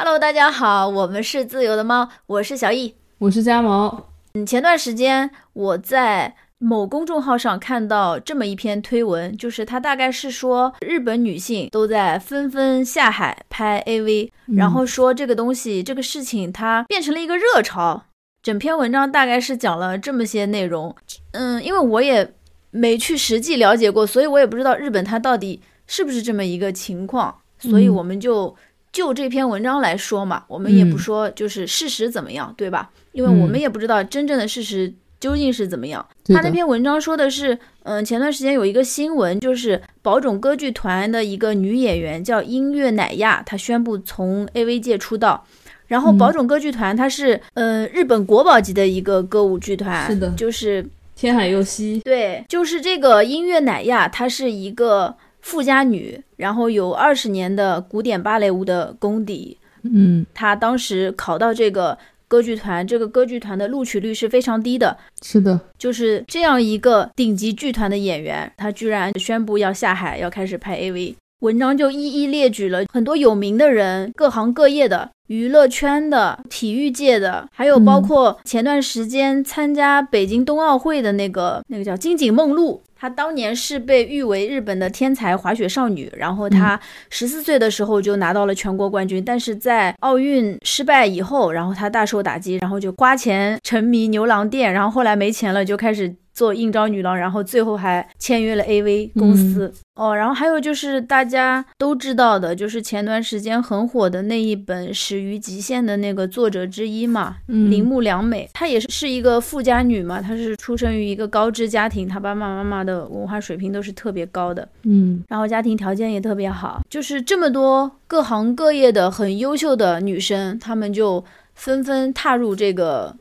[0.00, 4.10] Hello，大家好，我们是自由的猫，我是小易，我是家毛。
[4.34, 18.04] 嗯，前段时间我在某公众号上看到这么一篇推文，就是它大概是说日本女性都在纷纷下海拍 AV，然后说这个东西这个事情它变成了一个热潮。
[18.40, 20.94] 整篇文章大概是讲了这么些内容。
[21.32, 22.34] 嗯，因为我也
[22.70, 28.54] 没去实际了解过，所以我也不知道日本它到底是不是这么一个情况，所以我们就。
[28.92, 32.90] 就这篇文章来说嘛，我们也不说就是事实怎么样，对吧？
[33.12, 36.04] 因为我们也不知道真正的事实究竟是怎么样。
[36.26, 45.46] 他那篇文章说的是，嗯，前段时间有一个新闻，就是宝冢歌剧团的一个女演员叫音乐乃亚，她宣布从 AV 界出道。
[45.88, 52.00] 然后宝冢歌剧团它是，呃，日本国宝级的一个歌舞剧团，是的，就是天海佑希。
[52.04, 55.16] 对，就是这个音乐乃亚，她是一个。
[55.40, 59.58] 富家女，然后有二十年的古典芭蕾舞的功底。
[59.82, 64.96] 嗯，她当时考到这个歌剧团，这个歌剧团的录取率是非常低的。
[65.22, 71.14] 是的，就是这样一个顶级剧团的演员，她居然宣布要下海，要开始拍 AV。
[71.40, 82.82] 文章就一一列举了很多有名的人，各行各业的，娱乐圈的、体育界的，还有包括前段时间参加北京冬奥会的那个那个叫金井梦露。
[83.00, 86.78] 她当年是被誉为日本的天才滑雪少女，然后她
[87.10, 96.16] 十四岁的时候就拿到了全国冠军，但是在奥运失败以后，然后她大受打击，然后就花钱沉迷牛郎店，然后后来没钱了就开始。
[96.38, 100.14] 做应招女郎，然后最后还签约了 AV 公司哦。
[100.14, 123.16] 然后还有就是大家都知道的，就是前段时间很火的那一本《始于极限》的那个作者之一嘛，铃木良美，她也是是一个富家女嘛，她是出生于一个高知家庭，她爸爸妈妈的文化水平都是特别高的，嗯，然后家庭条件也特别好，就是这么多各行各业的很优秀的女生，她们就纷纷踏入这个。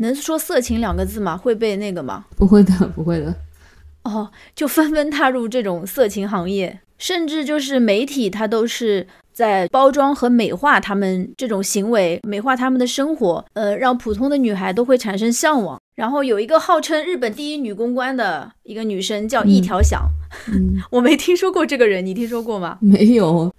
[0.00, 1.36] 能说色情两个字吗？
[1.36, 2.24] 会被那个吗？
[2.36, 3.34] 不会的， 不会的。
[4.02, 15.78] 哦，就纷纷踏入这种色情行业，甚至就是媒体，它都是在包装和美化他们这种行为，美化他们的生活，呃，让普通的女孩都会产生向往。
[15.96, 20.00] 然后有一个号称日本第一女公关的一个女生叫一条响，
[20.90, 22.78] 我没听说过这个人，你听说过吗？
[22.80, 23.52] 没有，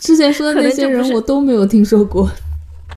[0.00, 2.28] 之前说的 那些人我都没有听说过。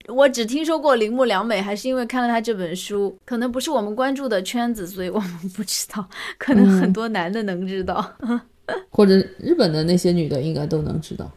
[0.08, 6.08] 我只听说过铃木良美，还是因为看了他这本书，可能不是我们关注的圈子，所以我们不知道。
[6.38, 8.14] 可能很多男的能知道，
[8.90, 11.32] 或者日本的那些女的应该都能知道。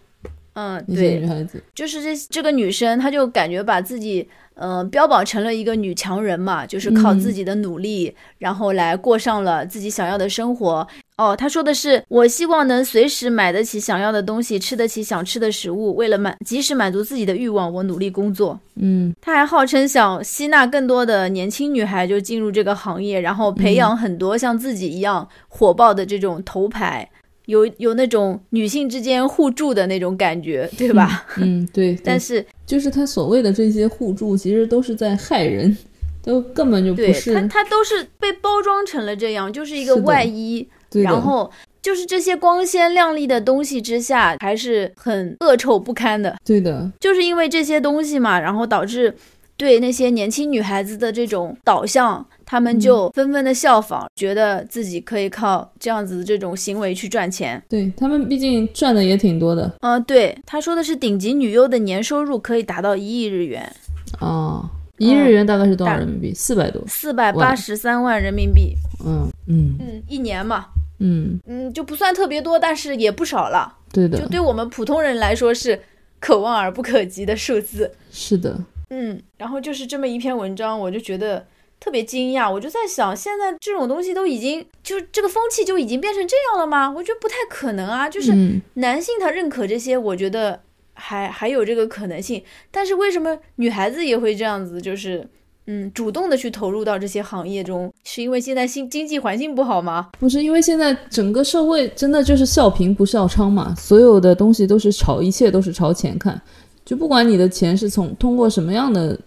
[0.55, 4.29] 嗯，对，女孩子就是这这个女生，她就感觉把自己
[4.61, 10.87] 嗯标榜成了一个女强人嘛，就是靠自己的努力，然后来过上了自己想要的生活。
[11.17, 15.95] 哦，他说的是，我希望能随时买得起想要的东西，吃得起想吃的食物。
[15.97, 18.59] 为了满及时满足自己的欲望，我努力工作。
[18.77, 27.09] 嗯，他还号称想吸纳更多的年轻女孩就进入这个行业，然后培养很多像自己一样火爆的这种头牌。
[27.51, 31.27] 有有那种女性之间互助的那种感觉， 对吧？
[31.39, 31.99] 嗯，对。
[32.05, 35.77] 但是就是他所谓的这些互助，其实都是在害人，
[36.23, 37.35] 都根本就不是。
[37.35, 40.67] 他他都是被包装成了这样，就是一个外衣。
[40.93, 41.49] 然后
[41.81, 46.37] 就是这些光鲜亮丽的东西之下，还是很恶臭不堪的。
[46.45, 49.15] 对的，就是因为这些东西嘛，然后导致
[49.61, 52.27] 对那些年轻女孩子的这种导向。
[52.47, 57.63] 他们就纷纷的效仿，觉得自己可以靠这样子这种行为去赚钱。
[57.69, 59.73] 对他们，毕竟赚的也挺多的。
[59.83, 63.73] 嗯，对，他说的是顶级女优的年收入可以达到一亿日元。
[64.19, 66.35] 哦，一亿日元大概是多少人民币？
[66.35, 66.83] 四百多。
[66.89, 68.75] 四百八十三万人民币。
[69.07, 70.67] 嗯嗯嗯，一年嘛。
[70.99, 73.73] 嗯嗯，就不算特别多，但是也不少了。
[73.93, 75.81] 对的，就对我们普通人来说是
[76.19, 77.93] 可望而不可及的数字。
[78.11, 78.59] 是的。
[78.91, 81.47] 嗯，然后就是这么一篇文章，我就觉得。
[81.83, 86.91] 特别惊讶，我就在想，现在这种东西都已经就这个风气就已经变成这样了吗？
[86.91, 88.07] 我觉得不太可能啊。
[88.07, 88.35] 就是
[88.75, 90.61] 男性他认可这些，我觉得
[90.93, 92.45] 还还有这个可能性。
[92.71, 94.79] 但是为什么女孩子也会这样子？
[94.79, 95.27] 就是
[95.67, 100.11] 嗯，主动的去投入到这些行业中，是因为现在新经济环境不好吗？
[100.19, 106.39] 不是，因为现在整个社会真的就是笑贫不笑娼嘛，所有的东西都是朝一切都是朝钱看，
[106.85, 109.19] 就不管你的钱是从通过什么样的。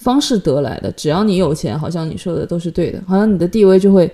[0.00, 4.08] 方式得来的，只要你有钱，好像你说的都是对的，好像你的地位就会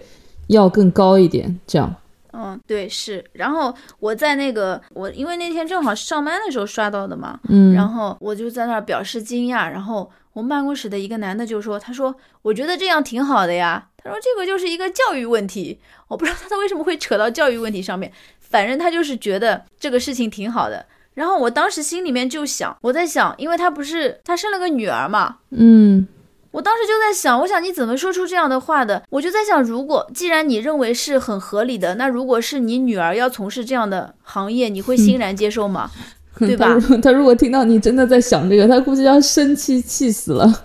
[0.47, 1.95] 要更高一点，这样。
[2.33, 3.23] 嗯，对，是。
[3.35, 9.71] 然后我在那个我，因为那天正好上班的时候刷到的嘛，嗯，然后我就在那儿表示惊讶。
[9.71, 13.87] 然后我们办公室的一个男的就说：“他说我觉得这样挺好的呀。
[14.03, 18.11] 他说这个就是一个教育问题，我不知道他为什么会扯到教育问题上面，
[18.41, 26.07] 反正他就是觉得这个事情挺好的。”然后我当时心里面就想，我在想，因为她不是她生了个女儿嘛，嗯
[26.51, 29.03] 我当时就在想，我想你怎么说出这样的话的？
[29.11, 35.91] 我就在想，如果既然你认为是很合理的，那如果是你女儿要从事这样的行业，你会欣然接受吗？
[36.39, 40.65] 对吧他如他如果听到你真的在想这个，他估计要生气气死了。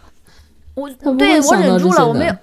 [0.76, 2.34] 我他对我忍住了，我没有，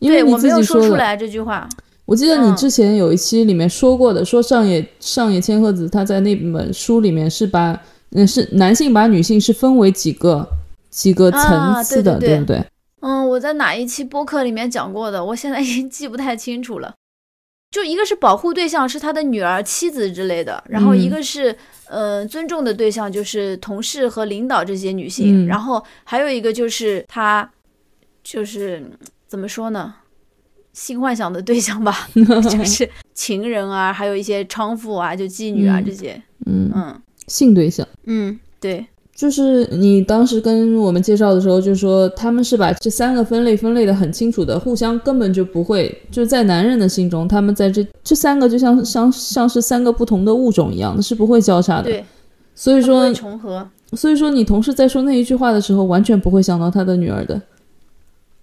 [0.00, 0.62] 对我没有。
[0.62, 1.68] 说出来这句话。
[2.06, 2.56] 我记得你嗯。
[2.56, 7.80] 之前有一期里面说过的，说上野上野千鹤子他在那本书里面是把
[8.10, 10.46] 嗯是男性把女性是分为几个
[10.90, 12.40] 几个层啊次的，对对对。
[12.40, 12.64] 不对？
[13.00, 16.94] 嗯，我在哪一期播客里面讲过的，我现在已经记不太清楚了。
[17.70, 21.56] 就一个是保护对象是他的女儿、妻子之类的，然后一嗯个是、
[21.88, 25.46] 呃尊重的对象就是同事和领导这些女性，嗯。
[25.48, 27.50] 然后还有一个就是他
[28.22, 28.92] 就是嗯
[29.26, 29.92] 怎么说呢，
[30.74, 36.94] 性幻想的对象吧， 就是情人啊，还有一些娼妇啊，就妓女啊嗯这些，嗯，嗯
[37.28, 37.86] 性对象。
[38.04, 38.84] 嗯，对，
[39.14, 51.84] 就是你当时跟我们介绍的时候，就说他们是把这三个分类分类的很清楚的，互相根本就不会，就是在男人的心中，他们在这这三个就像像像是三个不同的物种一样的，是不会交叉的。
[51.84, 52.04] 对，
[52.54, 53.66] 所以说重合。
[53.92, 57.40] 所以说你同事在说那一句话的时候，完全不会想到他的女儿的。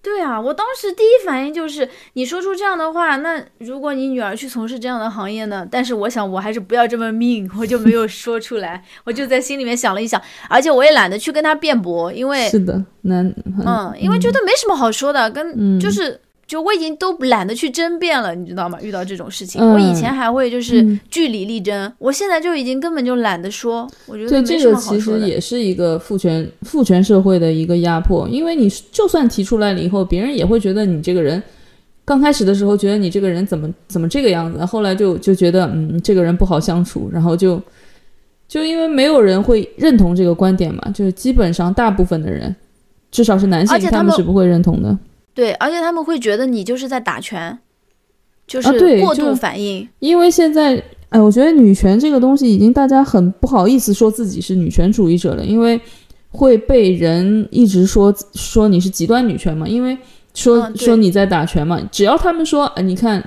[0.01, 5.67] 对啊，我当时第一反应就是你说出这样的话，那如果你女儿去从事这样的行业呢？
[5.69, 13.33] 但是我想我还是不要这么命，我就没有说出来，我就在心里面想了一想，而且我也懒得去跟他辩驳，因为是的，难，
[13.65, 16.19] 嗯，因为觉得没什么好说的，跟嗯就是。
[16.51, 18.77] 就我已经都懒得去争辩了，你知道吗？
[18.81, 24.99] 遇到这种事情，嗯我以前还会就是嗯据理力争，我现在就已经根本就懒得说，我觉得对这个其。
[24.99, 31.41] 实也是一个父权父权社会的一个压迫，因为你就算提出来了以后，别人也会觉得你这个人，
[32.03, 37.61] 刚开始的时候觉得你这个人怎么怎么这个样子，后来就就觉得嗯这个人不好相处，然后就
[38.49, 42.53] 就因为没有人会认同这个观点嘛，就是基本上大部分的人，
[43.09, 44.97] 至少是男性他们们是不会认同的，
[45.33, 47.57] 对，而且他们会觉得你就是在打拳，
[48.47, 49.87] 就是过度反应。
[49.99, 50.83] 因为现在。
[51.11, 55.77] 哎，我觉得女权这个东西已经大家很不好意思说自己是女权主义者了，因为
[56.29, 59.97] 会被人一直说说你是极端女权嘛，因为
[60.33, 63.21] 说、嗯说你在打拳嘛，只要他们说，哎，你看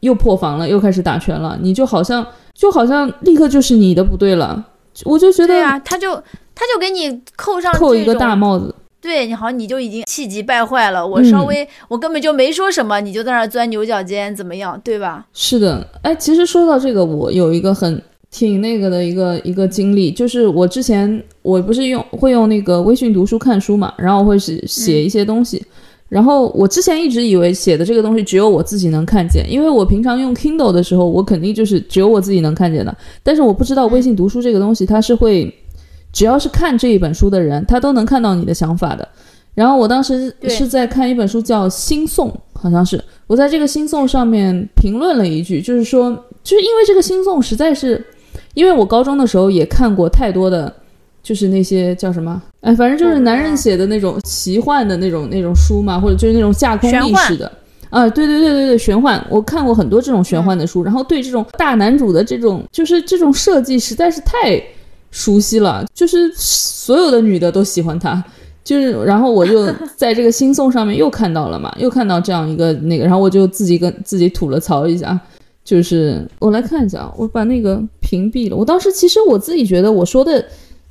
[0.00, 4.64] 又破防了，又开始打拳了，你就好像就好像立刻就是你的不对了，
[5.04, 6.14] 我就觉得对啊，他就
[6.54, 11.06] 他就给你扣上扣一个大帽子，对你好像你就已经气急败坏了。
[11.06, 15.26] 我稍嗯微、我根本就没说什么，你就在那儿钻牛角尖，怎么样，对吧？
[15.32, 18.00] 是的，哎，其实说到这个，我有一个很
[18.30, 25.64] 挺那个的一个一个经历，就是我之前我不是用会用那个微信读书看书嘛，然后我会写写一些东西，
[26.08, 35.52] 然后我之前一直以为写的这个东西只有我自己能看见，因为我平常用 Kindle 的时候，我肯定就是只有我自己能看见的，但是我不知道微信读书这个东西它是会，
[36.12, 39.06] 只要是看这一本书的人，他都能看到你的想法的。
[39.54, 42.28] 然后我当时是在看一本书叫《新颂》，
[42.58, 43.02] 好像是。
[43.26, 46.10] 我在这个《新颂》上面评论了一句，就是说，
[46.42, 48.02] 就是因为这个《新颂》实在是，
[48.54, 50.72] 因为我高中的时候也看过太多的，
[51.22, 57.50] 就是那些叫什么，哎，反正就是男人写的那种奇幻的那种那种书嘛，或者就是那种架空历史的。
[57.90, 64.62] 啊，对对对对对，玄幻，我看过很多这种玄幻的书，然后对这种大男主的这种就是这种设计实在是太
[65.10, 68.22] 熟悉了，就是所有的女的都喜欢他，
[68.62, 69.66] 就是，然后我就
[69.96, 75.18] 在这个新颂上面又看到了嘛，又看到这样一个那个，然后我就自己跟自己吐了槽一下，
[75.64, 78.56] 就是我来看一下，我把那个屏蔽了。
[78.56, 80.44] 我当时其实我自己觉得我说的，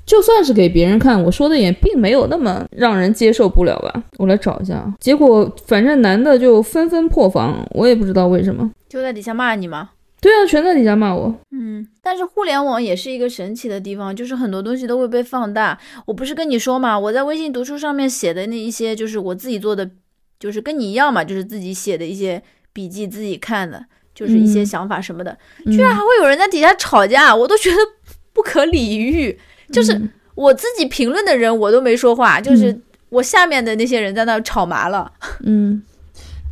[0.05, 4.03] 就算是给别人看，我说的也并没有那么让人接受不了吧。
[4.17, 8.69] 我来找一下啊，结果反正男的就纷纷破防，我也不知道为什么。
[8.89, 9.89] 就在底下骂你吗？
[10.21, 11.33] 对啊，全在底下骂我。
[11.51, 15.79] 嗯，但是互联网也是一个神奇的地方，就是很多东西都会被放大。
[16.05, 19.89] 我不是跟你说嘛，我在微信读书上面写的那一些，就是我自己做的，
[20.39, 22.41] 就是跟你一样嘛，就是自己写的一些
[22.73, 27.77] 笔记，自己看的，就是一些嗯想法什么的，嗯居然还会有人在底下吵架，我都觉得
[28.33, 29.39] 不可理喻。
[29.71, 35.11] 就是嗯我自己评论的人，我都没说话，就是嗯我下面的那些人在那吵麻了。
[35.43, 35.81] 嗯，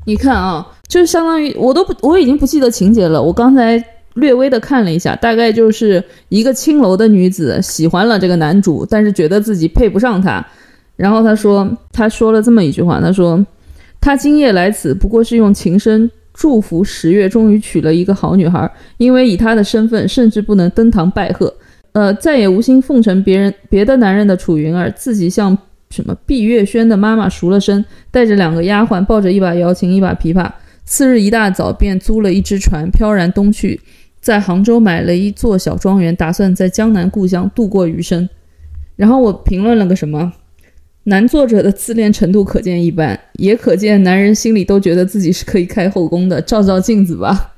[0.07, 3.21] 你看啊，就相当于我都不，我已经不记得情节了。
[3.21, 3.77] 我刚才
[4.13, 10.45] 略微的看了一下，大概就是一个青楼的女子喜欢了这个男主，但是觉得自己配不上他。
[10.95, 13.45] 然后他说，他说了这么一句话，他说
[13.99, 21.53] ：“他今夜来此，不过是用琴声祝福十月终于娶了一个好女孩，因为以他的身份，甚至不能登堂拜贺，
[21.91, 25.55] 呃，再也无心奉承别人别的男人的楚云儿，自己像
[25.89, 30.51] 什么毕月轩的妈妈赎了身。”带着两个丫鬟，抱着一把瑶琴，一把琵琶。
[30.85, 33.79] 次日一大早便租了一只船，飘然东去。
[34.19, 38.27] 在杭州买了一座小庄园，打算在江南故乡度过余生。
[38.95, 40.33] 然后我评论了个什么？
[41.03, 46.41] 男作者的自恋程度可见一斑，也可见男人心里都觉得自己是可以开后宫的。
[46.41, 47.53] 照照镜子吧，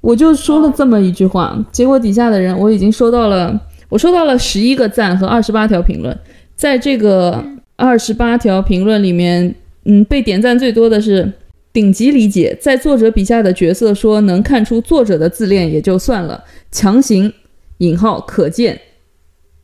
[0.00, 6.18] 我就说了这么一句话，结果底下的人我已经收到了，我收到了十一个赞和二十八条评论。
[6.56, 7.44] 在这个
[7.80, 9.54] 二十八条评论里面，
[9.86, 11.32] 嗯，被点赞最多的是
[11.72, 17.32] 顶级理解，在作者笔下的角色说能看出作者的自恋也就算了，强行
[17.78, 18.78] 引号可见。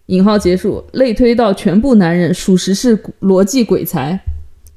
[0.07, 4.19] 引号结束，类推到全部男人，属实是逻辑鬼才。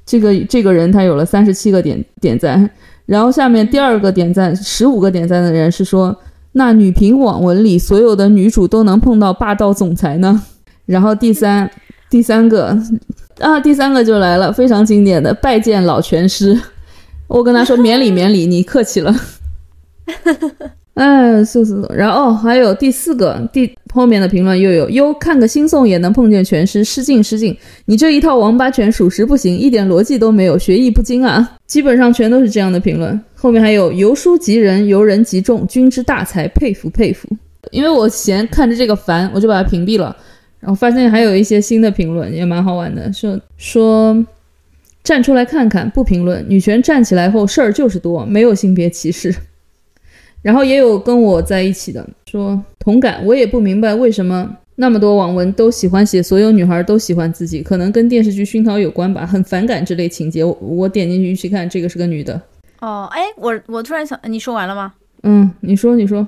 [0.04, 2.68] 这个这个人他有了三十七个点点赞，
[3.06, 6.14] 然后下面第二个点赞十五个点赞的人是说，
[6.52, 10.42] 那女频网文里所有的女主都能碰到霸道总裁呢？
[10.84, 11.70] 然后第三
[12.10, 12.76] 第三个
[13.40, 16.58] 啊，第三个就来了，非常经典的拜见老拳师。
[17.26, 19.14] 我跟他说免礼免礼，你客气了。
[20.94, 27.56] 哎，是是是，然后还有第四个，第后面的评论又有哟，看个新宋也能碰见拳师，失敬失敬，
[27.86, 33.18] 你这一套王八拳属实不行，一点逻辑都没有，学艺不精啊，基本上全都是这样的评论。
[33.34, 37.26] 后面还有由书及人，由人及众，君之大才，佩服佩服。
[37.70, 40.14] 因为我嫌看着这个烦，我就把它屏蔽了。
[40.60, 44.26] 然后发现还有一些新的评论，也蛮好玩的，说说
[45.02, 49.34] 站出来看看，不评论，女权站起来后事儿就是多，没有性别歧视。
[50.42, 60.44] 然后也有跟我在一起的说同感，我也不明白为什么那么多网文都喜欢写所有女孩都喜欢自己，可能跟电视剧熏陶有关吧，很反感这类情节。
[60.44, 62.40] 我我点进去去看，这个是个女的。
[62.80, 64.92] 哦，哎，我我突然想，你说完了吗？
[65.22, 66.26] 嗯，你说你说。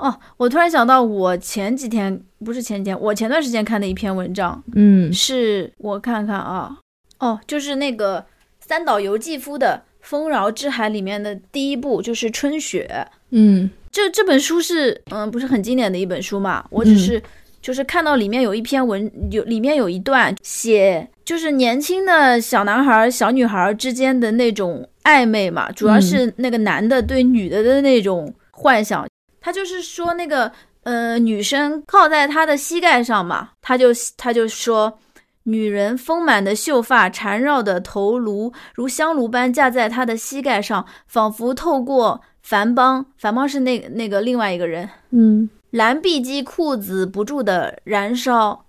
[0.00, 6.74] 哦，我突然想到，我前几天不是前几天，我前段时间看的一篇文章，嗯，是我看看啊，
[7.18, 8.24] 哦，就是那个
[8.60, 13.06] 三岛由纪夫的《丰饶之海》里面的第一部，就是春雪。
[13.30, 16.64] 嗯，这这本书是嗯不是很经典的一本书嘛？
[16.70, 17.22] 我只是
[17.60, 29.06] 就是看到里面有一篇文，有里面有一段写，就是年轻的小男孩、小女孩之间的那种暧昧嘛，主要是那个男的对女的的那种幻想。
[29.40, 30.50] 他就是说那个
[30.82, 34.98] 呃女生靠在他的膝盖上嘛，他就他就说，
[35.44, 42.20] 女人丰满的秀发缠绕的头颅如香炉般架在他的膝盖上，仿佛透过。
[42.42, 44.88] 樊邦，樊邦是那那个另外一个人。
[45.10, 48.64] 嗯，蓝碧姬裤子不住的燃烧，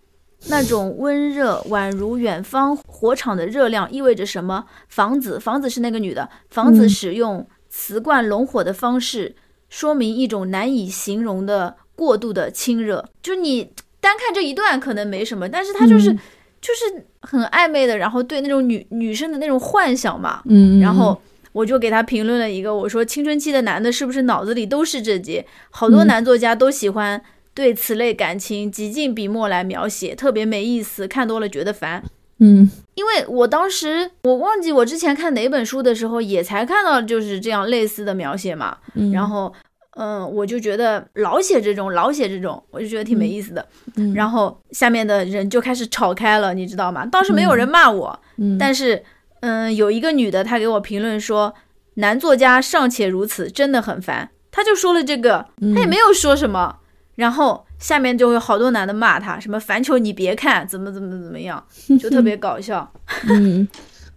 [0.50, 4.66] 那种温热宛如远方火场的热量意味着什么？
[4.90, 9.34] 房子，房子是那个女的，房子使用瓷罐笼火的方式，
[9.72, 13.10] 说明一种难以形容的过度的亲热。
[13.24, 16.14] 就你单看这一段可能没什么，但是他就是
[16.62, 20.44] 就是很暧昧的，然后对那种女女生的那种幻想嘛。
[20.46, 21.20] 嗯，然后。
[21.54, 25.46] 我就给他评论了一个，我说青春期的男的是不是脑子里都是这些？
[25.70, 27.22] 好多男作家都喜欢
[27.54, 32.02] 对此类感情极尽笔墨来描写，特别没意思，看多了觉得烦。
[32.42, 38.78] 嗯，因为我当时我忘记我之前看哪本书的时候，也才看到就是这样类似的描写嘛。
[39.14, 39.54] 然后，
[39.96, 43.66] 嗯，我就觉得老写这种，老写这种，我就觉得挺没意思的。
[44.14, 47.06] 然后下面的人就开始吵开了，你知道吗？
[47.06, 48.20] 倒是没有人骂我，
[48.60, 49.02] 但是。
[49.44, 51.56] 嗯，有一个女的，她给我评论说，
[51.96, 54.30] 男作家尚且如此，真的很烦。
[54.52, 56.78] 她就说了这个，她也没有说什么。
[57.16, 61.62] 然后下面就有好多男的骂他，什么烦求你别看，怎么怎么怎么样，
[62.00, 62.90] 就特别搞笑。
[63.28, 63.68] 嗯，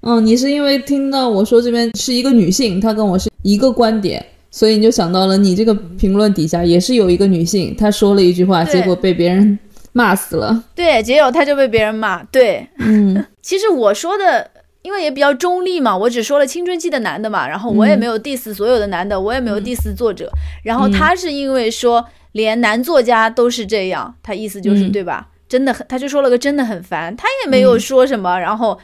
[0.03, 9.59] 嗯，你是因为听到我说这边是一个女性，她跟我是一个观点，所以你就想到了你这个评论底下也是有一个女性，她说了一句话，结果被别人
[9.93, 10.63] 骂死了。
[10.75, 12.23] 对，结果她就被别人骂。
[12.25, 14.51] 对，嗯， 其实我说的。
[14.85, 20.31] 因为也比较中立嘛，我只说了青春期的男的嘛，然后我也没有 diss 所有的男的，我也没有 diss 作者，
[20.63, 22.05] 然后他是因为说
[22.35, 25.29] 连男作家都是这样，他意思就是对吧？
[25.49, 28.79] 真的很，他就说了个真的很烦，他也没有说什么，然后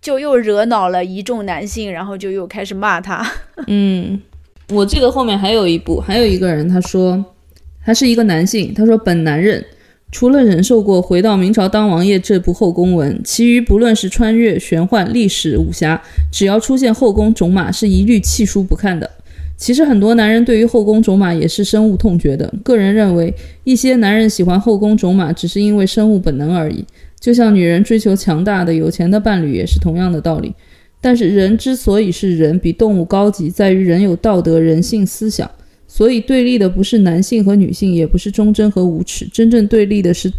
[0.00, 3.26] 就又惹恼了一众男性，然后就又开始骂他。
[3.68, 4.20] 嗯，
[4.70, 7.24] 我记得后面还有一部，还有一个人他说
[7.84, 9.64] 他是一个男性，他说本男人。
[10.12, 16.00] 除了忍受过《回到明朝当王爷》这部后宫文，其余不论是穿越、玄幻、历史、武侠，
[16.32, 19.10] 只要出现后宫种马，是一律弃书不看的。
[19.56, 22.52] 其实很多男人对于后宫种马也是深恶痛绝的。
[22.62, 23.34] 个人认为，
[23.64, 26.84] 一些男人喜欢后宫种马，只是因为生物本能而已。
[27.18, 30.54] 就像女人追求强大的、有钱的伴侣，也是同样的道理。
[31.00, 35.50] 但是人之所以是人，比动物高级，在于人有道德、人性、思想。
[35.88, 40.30] 所以对立的不是男性和女性，也不是忠贞和无耻，真正对立的是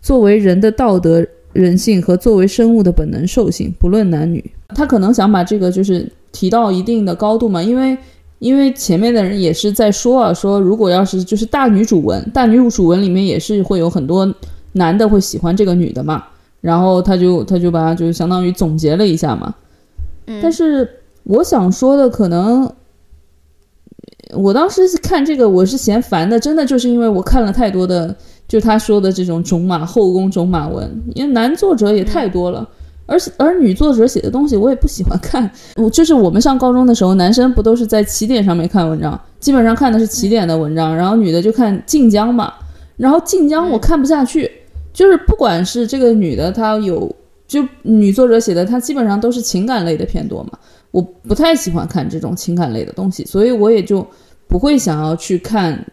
[0.00, 4.42] 作为人的道德人性和作为生物的本能兽性，不论男女。
[4.68, 7.94] 他可能想把这个就是提到一定的高度嘛，因为。
[8.46, 14.32] 因为前面的人也是在说啊，说如果要是就是大女主文，大女主文里面也是会有很多
[14.74, 16.22] 男的会喜欢这个女的嘛，
[16.60, 19.52] 然后他就他就把它就相当于总结了一下嘛。
[20.28, 20.88] 嗯但是
[21.24, 22.72] 我想说的可能，
[24.34, 28.14] 我当时看这个我是嫌烦的，真的就是因为我看了太多的，
[28.46, 32.68] 就他说的这种种马后宫种马文，因为男作者也太多了。
[33.06, 42.52] 而而女作者写的东西我也不喜欢看，我就是我们上高中的时候，男生不都是在起点上面看文章，基本上看的是起点的文章，然后女的就看晋江嘛，
[42.96, 44.50] 然后晋江我看不下去，
[44.92, 47.14] 就是不管是这个女的她有，
[47.46, 50.58] 就女作者写的，她基本上都是情感类的偏多嘛，
[50.90, 54.04] 我不太喜欢看这种情感类的东西，所以我也就
[54.48, 55.84] 不会想要去看，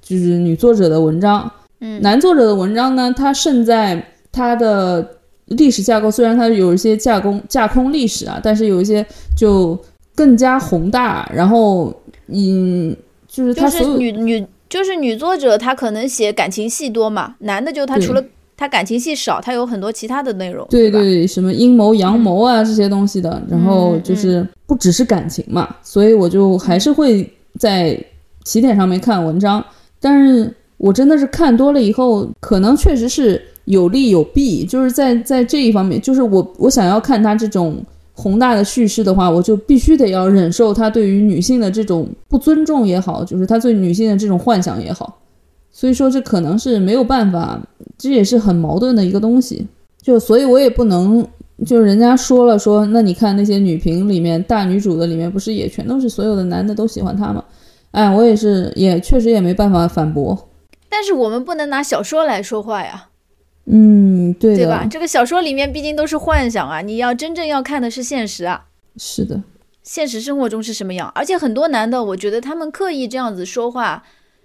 [0.00, 1.48] 就是女作者的文章。
[1.80, 2.00] 嗯。
[2.02, 5.06] 男作者的文章呢，他胜在他的
[5.46, 9.04] 历史架构，虽然它有一些架空架空历史啊，但是有一些
[9.36, 9.78] 就
[10.14, 11.94] 更加宏大，然后
[12.28, 12.94] 嗯，
[13.28, 18.24] 就是就是它所有女女就是女作者，她可能写感情戏多嘛，男的就他除了
[18.56, 20.98] 他感情戏少，他有很多其他的内容，对吧？
[20.98, 27.96] 对，什么阴谋、阳谋啊、这些东西的，然后就是不只是感情嘛，所以我就还是会在
[28.44, 29.62] 起点上面看文章，
[30.00, 37.76] 但是我真的是看多了以后，可能确实是有利有弊，就是在在这一方面，就是我我想要看他这种
[38.14, 45.18] 宏大的叙事的话，我就必须得要忍受他对于女性的这种不尊重也好，就是他对女性的这种幻想也好，
[45.70, 47.60] 所以说这可能是没有办法，
[47.98, 49.66] 这也是很矛盾的一个东西。
[50.00, 51.26] 就所以，我也不能，
[51.66, 57.42] 就是人家说了说，那你看那些女频里面大女主的里面，不是也全都是所有的男的都喜欢她吗？
[57.90, 60.48] 哎，我也是，也确实也没办法反驳。
[60.88, 63.08] 但是我们不能拿小说来说话呀，
[63.66, 64.86] 嗯，对的，对吧？
[64.90, 68.66] 这个小说里面毕竟都是幻想啊，你要真正要看的是现实啊。
[68.96, 69.42] 是的，
[69.82, 71.10] 现实生活中是什么样。
[71.14, 74.04] 而且很多男的，我觉得他们刻意这样子说话，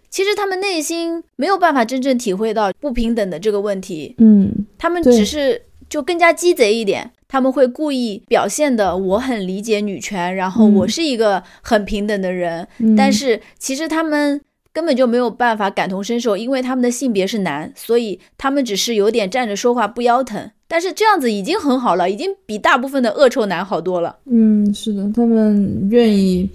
[0.10, 7.12] 其实他们内心没有办法真正体会到不平等的这个问题，嗯，他们只是就更加鸡贼一点。
[7.28, 14.42] 他们会故意表现的我很理解女权，然后嗯我是一个很平等的人，嗯但是其实他们
[14.74, 20.52] 根本就没有办法感同身受，因为他们的性别是男，所以他们只是有点站着说话不腰疼。
[20.68, 24.16] 但是这样子已经很好了，已经比大部分的恶臭男好多了。
[24.26, 26.50] 嗯，是的，他们愿意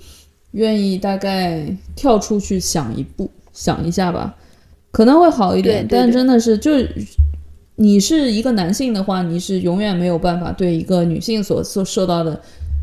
[0.52, 4.34] 愿意大概跳出去想一步，想一下吧，
[4.90, 5.86] 可能会好一点。
[5.86, 6.70] 但真的是，就
[7.74, 12.40] 你是一个男性的话，你是永远没有办法对一个女性所受受到的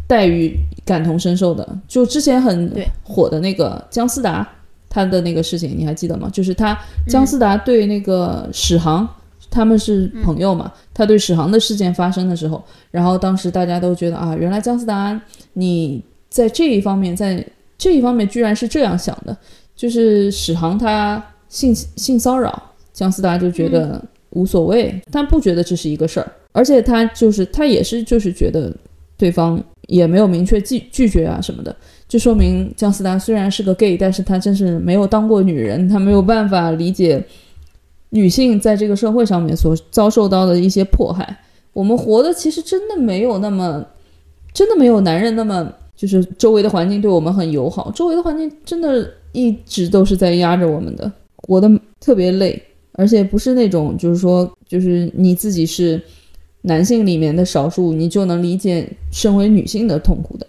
[0.08, 1.68] 待遇感同身受的。
[1.88, 4.48] 就之前很火的那个姜思达，
[4.94, 6.30] 他的那个事情你还记得吗？
[6.32, 6.78] 就是他
[7.08, 9.10] 姜思达对那个史航。
[9.50, 10.74] 他们是朋友嘛？
[10.96, 15.22] 他对史航的事件发生的时候，然后当时大家都觉得啊，原来姜思达
[15.54, 17.46] 你在这一方面，在
[17.78, 19.38] 这一方面居然是这样想的，
[19.76, 28.76] 就是史航他性性骚扰，姜思达就觉得无所谓，他不觉得这是一个事儿，而且他就是他也是就是觉得
[29.16, 31.76] 对方也没有明确拒拒绝啊什么的，
[32.14, 37.20] 就说明姜思达虽然是个 gay，但是他真是没有当过女人，他没有办法理解
[38.12, 41.36] 女性在这个社会上面所遭受到的一些迫害。
[41.74, 43.84] 我们活的其实真的没有那么，
[44.54, 51.68] 真的没有男人那么，就是周围的环境对我们很友好，周围的环境真的一直都是在压着我们的，活得
[52.00, 56.00] 特别累，而且不是那种就是说，就是你自己是
[56.62, 60.46] 男性里面的少数，你就能理解身为女性的痛苦的。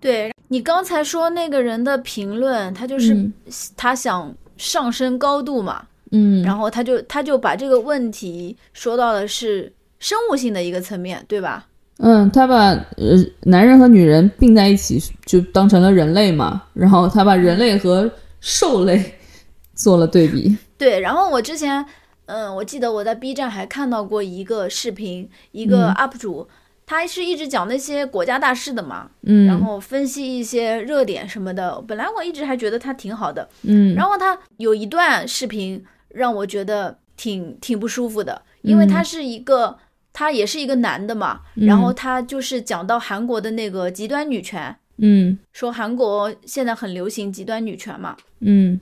[0.00, 3.32] 对你刚才说那个人的评论，他就是嗯
[3.76, 11.66] 他想上升高度嘛，嗯，然后他就他就把这个问题说到的是生物性的一个层面，对吧？
[11.98, 19.14] 嗯，他把呃男人和女人并在一起，就当成了人类嘛，然后他把人类和兽类
[19.74, 20.56] 做了对比。
[20.76, 21.84] 对，然后我之前，
[22.26, 26.46] 嗯，我记得我在 B 站还看到过一个视频，一个嗯 UP 主，
[26.86, 31.82] 他是一直讲那些国家大事的嘛，嗯，然后分析一些热点什么的。
[31.86, 39.78] 本来我一直还觉得他挺好的，嗯，然后他有一段视频让我觉得挺挺不舒服的，因为他嗯是一个。
[40.16, 45.36] 他也是一个男的嘛，然后他就是讲到韩国的那个极端女权，嗯。
[45.52, 48.80] 说韩国现在很流行极端女权嘛，嗯。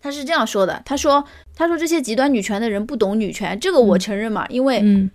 [0.00, 1.22] 他是这样说的，他说
[1.54, 5.10] 他说这些极端女权的人不懂女权，这个我承认嘛，因为嗯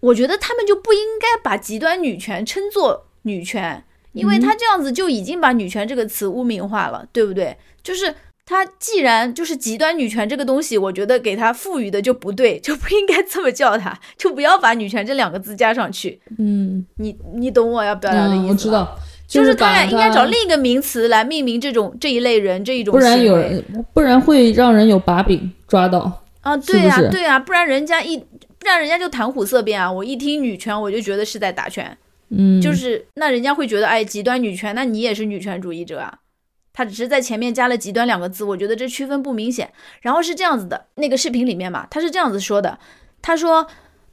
[0.00, 7.56] 我觉得他们就不应该把极端女权称作女权，因为他这样子就已经把女权这个词污名化了，对不对？
[7.82, 8.14] 就是
[8.46, 16.20] 他既然就是极端女权这个东西，我觉得给他赋予的就不对， 就不应该这么叫他，就不要把女权这两个字加上去。
[16.38, 26.24] 嗯你你懂我要表达的意思我知道，就是把他俩应该找另一个名词来命名这种这一类人这一种不然有人，不然会让人有把柄抓到。
[26.40, 28.24] 啊，对呀、不是对呀、不然人家一
[28.60, 29.90] 不然人家就谈虎色变啊！
[29.90, 31.96] 我一听女权，我就觉得是在打拳，
[32.28, 36.18] 嗯，就是那人家会觉得哎，极端女权，那你也是女权主义者啊。
[36.72, 39.70] 他只是在前面加了“极端”两个字，我觉得这区分不明显。
[40.02, 42.78] 然后是这样子的，那个视频里面嘛，他是这样子说的，
[43.20, 43.66] 他说，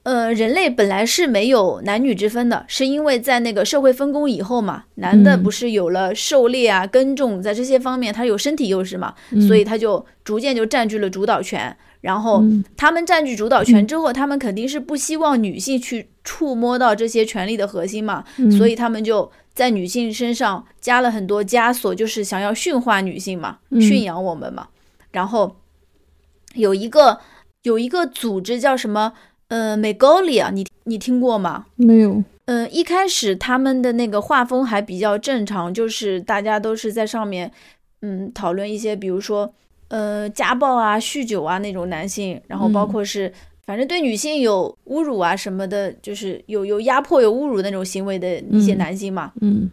[0.03, 9.13] 呃，人类本来是没有男女之分的，是因为在那个社会分工以后嘛，男的嗯不是有了狩猎啊、耕种，在这些方面他有身体优势嘛，
[9.47, 11.77] 所以他就逐渐就占据了主导权。
[12.07, 24.69] 然后嗯他们占据主导权之后，他们肯定是不希望女性去触摸到这些权利的核心嘛，嗯所以他们就在女性身上加了很多枷锁，就是想要驯化女性嘛，嗯驯养我们嘛。
[25.11, 25.57] 然后
[26.55, 27.19] 有一个
[27.63, 29.11] 有一个组织叫什么？
[29.49, 31.65] 呃，Megolia，你你听过吗？
[31.75, 37.49] 没有，嗯，一开始他们的那个画风还比较正常，就是大家都是在上面，
[38.01, 39.53] 嗯，讨论一些，比如说，
[39.89, 42.87] 呃，家暴啊、酗酒啊那种男性，然后包嗯。
[42.87, 43.31] 括是，
[43.65, 49.31] 反正对女性有侮辱啊什么的，就是有有压迫、有侮辱那种行为的一些嗯男性嘛。
[49.41, 49.69] 嗯。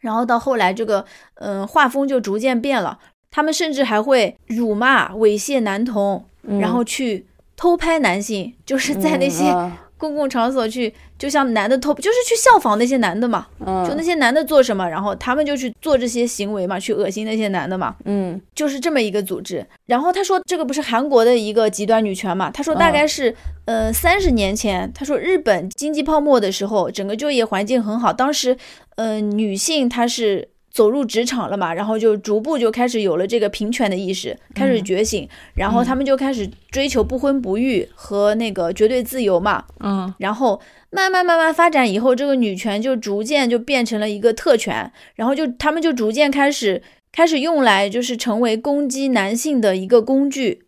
[0.00, 2.98] 然后到后来，这个，嗯、画风就逐渐变了，
[3.30, 6.24] 他们甚至还会辱骂、猥亵男童，
[6.58, 9.72] 然后去偷拍男性，就是在那些嗯
[10.02, 19.64] 公共场所去，就像男的偷，就是去效仿那些男的嘛，嗯就那些男的做什么，然后他们就去做这些行为嘛，去恶心那些男的嘛，嗯就是这么一个组织。
[19.86, 23.32] 然后他说这个不是韩国的一个极端女权嘛，他说大概是、
[23.66, 28.56] 呃三十年前，他说日本经济泡沫的时候，整个就业环境很好，当时
[28.96, 30.48] 呃女性她是。
[30.72, 40.12] 走入职场了嘛，然后就逐步就开始有了这个平权的意识，开始觉醒，然后他们就开始追求不婚不育和那个绝对自由嘛，嗯。
[40.18, 40.58] 然后
[40.90, 46.82] 慢慢慢慢发展以后，这个女权就逐渐就变成了一个特权，然后就他们就逐渐开始
[47.12, 50.64] 开始用来就是成为攻击男性的一个工具，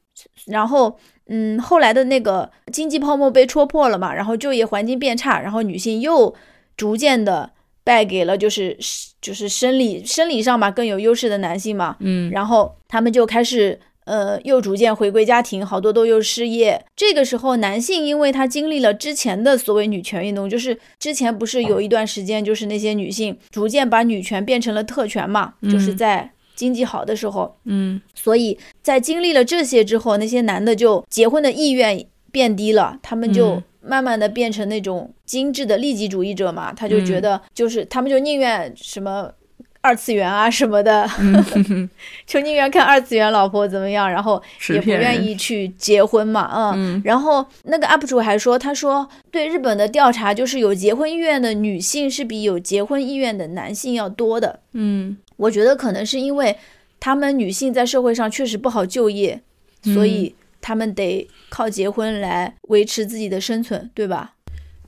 [0.46, 6.34] 然后嗯，后来的那个经济泡沫被戳破了嘛，然后就业环境变差，然后女性又
[6.76, 7.53] 逐渐的
[7.84, 8.76] 败给了就是
[9.20, 12.30] 就是生理生理上嘛更有优势的男性嘛，嗯。
[12.30, 16.82] 然后他们就开始呃又逐渐回归家庭，好多都又失业。
[16.96, 28.00] 这个时候，男性因为他经历了之前的所谓女权运动，就是之前不是有一段时间，就是那些女性逐渐把女权变成了特权嘛，就是在经济好的时候，嗯。
[28.14, 39.30] 所以在经历了这些之后，那些男的就结婚的意愿变低了，他们就嗯慢慢的变成那种精致的利己主义者嘛，他就觉得就是他们就宁愿什么。
[39.86, 41.06] 二次元啊什么的，
[42.24, 47.02] 就宁愿看二次元老婆怎么样，然后也不愿意去结婚嘛，嗯。
[47.04, 54.60] 然后那个 UP 主还说，他说对日本的调查就是有结婚意愿的女性是比有结婚意愿的男性要多的。
[54.72, 56.56] 嗯我觉得可能是因为
[56.98, 59.38] 他们女性在社会上确实不好就业，
[59.82, 64.32] 所以他们得靠结婚来维持自己的生存，对吧？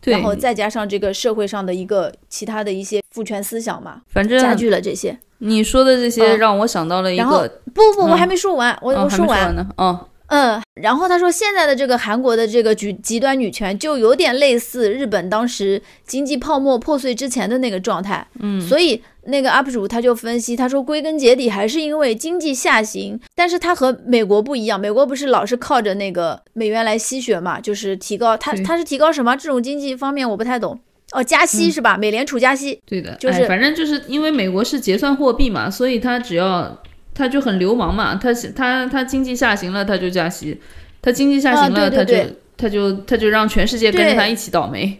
[0.01, 5.19] 对，然后再加上这个社会上的一个其他的一些父权思想嘛，反正加剧了这些。
[5.39, 9.55] 你说的这些嗯让我想到了一然后个，不不，我嗯还没说完，我哦我说完。
[9.55, 18.27] 呢，哦，嗯，然后他说，现在的这个韩国的这个极极端女权，就有点类似日本当时经济泡沫破碎之前的那个状态。
[18.41, 29.37] 嗯，所以那个 UP 主他就分析，他说归根结底还是因为经济下行，但是他和美国不一样，美国不是老是靠着那个美元来吸血嘛，就是提高，他对他是提高什么？
[29.37, 30.79] 这种经济方面我不太懂。
[31.13, 31.97] 哦，加息是吧？
[31.97, 32.81] 美联储加息。
[32.85, 36.77] 对的，就是哎反正就是因为美国是结算货币嘛，所以他只要
[37.17, 40.61] 他就很流氓嘛，他他他经济下行了他就加息，
[41.01, 44.99] 他经济下行了、啊对对对他就他就他就让全世界跟着他一起倒霉。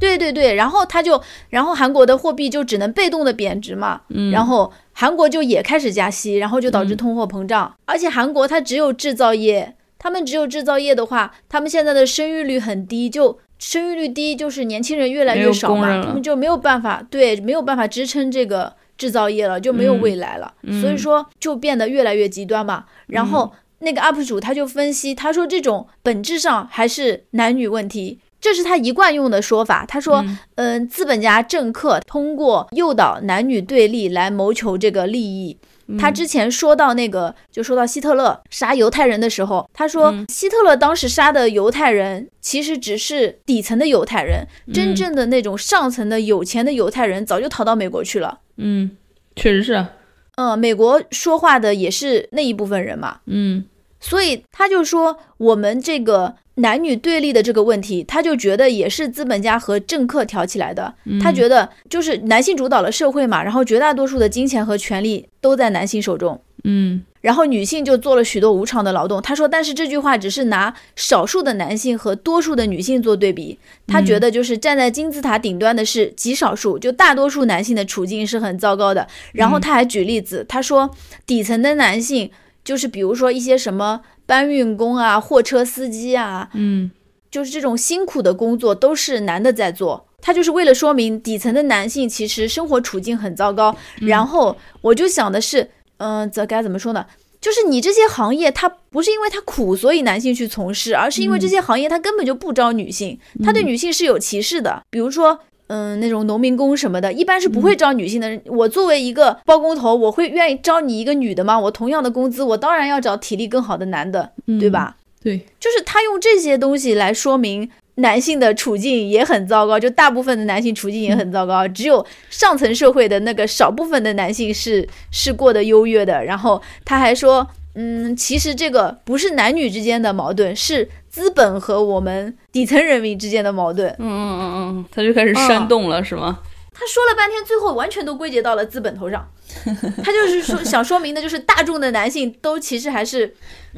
[0.00, 7.72] 对对对，然后他就，然后韩国的货币就只能被动的贬值嘛，嗯然后韩国就也开始加息，然后就导致通货膨胀。
[7.84, 22.84] 而且韩国它只有制造业，他们只有制造业的话，他们现在的生育率很低，就生育率低，就是年轻人越来越少嘛，他们就没有办法，对，没有办法支撑这个制造业了，就没有未来了，嗯所以说就变得越来越极端嘛。
[23.08, 28.20] 然后那个 UP 主他就分析，他说这种本质上还是男女问题。
[28.40, 29.86] 这是他一贯用的说法。
[29.86, 30.24] 他说，
[30.56, 35.56] 嗯、资本家政客通过诱导男女对立来谋求这个利益。
[35.98, 48.40] 他之前说到那个，就说到希特勒杀犹太人的时候，他说希特勒当时杀的犹太人其实只是底层的犹太人，真正的那种上层的有钱的犹太人早就逃到美国去了。
[48.56, 48.90] 嗯，
[49.36, 49.90] 确实是啊，
[50.36, 53.20] 嗯，美国说话的也是那一部分人嘛。
[53.26, 53.64] 嗯
[54.02, 60.92] 所以他就说我们这个男女对立的这个问题，他就觉得也是资本家和政客挑起来的。
[61.22, 66.38] 他觉得就是男性主导了社会嘛，然后绝大多数的金钱和权力都在男性手中。
[66.64, 67.02] 嗯。
[67.22, 69.22] 然后女性就做了许多无偿的劳动。
[69.22, 73.56] 他说，但是这句话只是拿少数的男性和多数的女性做对比。
[73.86, 79.06] 他觉得就是站在金字塔顶端的是极少数，就大多数男性的处境是很糟糕的。
[79.32, 80.90] 然后他还举例子，他说
[81.24, 82.28] 底层的男性
[82.64, 86.90] 就是比如说一些什么搬运工啊、货车司机啊，嗯，
[87.30, 90.06] 就是这种辛苦的工作都是男的在做。
[90.20, 93.76] 他就是为了说明底层的男性其实生活处境很糟糕。
[94.00, 95.70] 然后我就想的是。
[95.98, 97.06] 嗯，这该怎么说呢？
[97.40, 104.82] 就是你这些行业，它不是因为它苦，所以男性去从事，而是因为这些行业它根本就不招女性，它对女性是有歧视的。
[104.90, 108.40] 比如说，嗯，那种农民工什么的，一般是不会招女性的。
[108.46, 111.58] 我作为一个包工头，我会愿意招你一个女的吗？
[111.58, 114.96] 我同样的工资，我当然要找体力更好的男的，对吧？
[115.22, 117.70] 对，就是他用这些东西来说明。
[117.96, 126.24] 男性的处境也很糟糕，就大部分的男性处境也很糟糕，只有上层社会的那个少部分的男性是是过得优越的。
[126.24, 133.94] 然后他还说，嗯，其实这个不是男女之间的矛盾，是资本和我们底层人民之间的矛盾。
[133.98, 136.38] 嗯嗯嗯嗯，他就开始煽动了，是吗？
[136.72, 139.28] 他说了半天，最后完全都归结到了资本头上。
[140.02, 143.30] 他就是说想说明的就是大众的男性都其实还是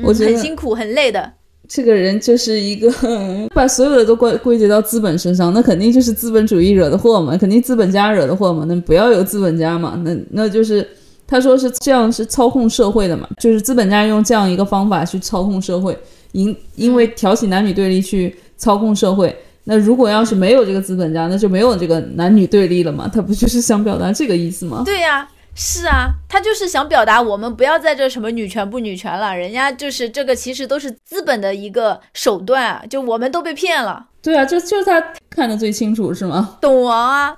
[0.05, 1.33] 我觉得很辛苦很累的。
[1.67, 2.89] 这个人就是一个
[3.53, 10.89] 把所有的都归归结到资本身上，那肯定就是资本主义惹的祸嘛，肯定资本家惹的祸嘛，那不要有资本家嘛，那那就是
[11.27, 15.99] 他说是这样是操控社会的嘛，就是资本家用这样一个方法去操控社会，
[16.35, 24.83] 因因为挑起男女对立去操控社会，那如果要是没有这个资本家，那就没有这个男女对立了嘛，他不就是想表达这个意思吗？
[24.85, 25.29] 对呀。
[25.57, 34.05] 是啊，他就是想表达我们不要在这什么女权不女权了，人家就是这个其实都是资本的一个手段啊，就我们都被骗了。
[34.21, 36.57] 对啊，就就是他看得最清楚是吗？
[36.61, 37.37] 懂王啊，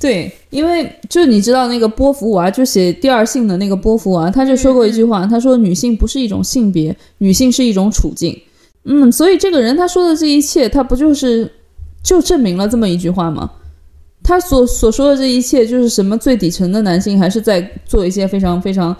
[0.00, 8.40] 对，因为就你知道那个波伏娃，就写《第二性》的那个波伏娃，他就说过一句话，他说女性不是一种性别，女性是一种处境。
[8.84, 11.50] 嗯，所以这个人他说的这一切，他不就是
[12.02, 13.50] 就证明了这么一句话吗？
[14.22, 18.94] 他所所说的这一切，就是什么最底层的男性还是在做一些非常非常，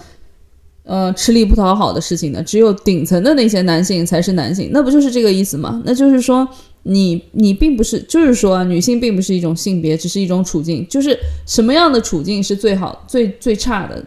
[0.85, 5.81] 呃，吃力不讨好的事情的，只有顶层的那些男性才是男性，那不就是这个意思吗？
[5.85, 6.49] 那就是说，
[6.91, 14.03] 你你并不是，就是说啊，女性并不是一种性别，只是一种处境，就是什么样的处境是最好、最最差的，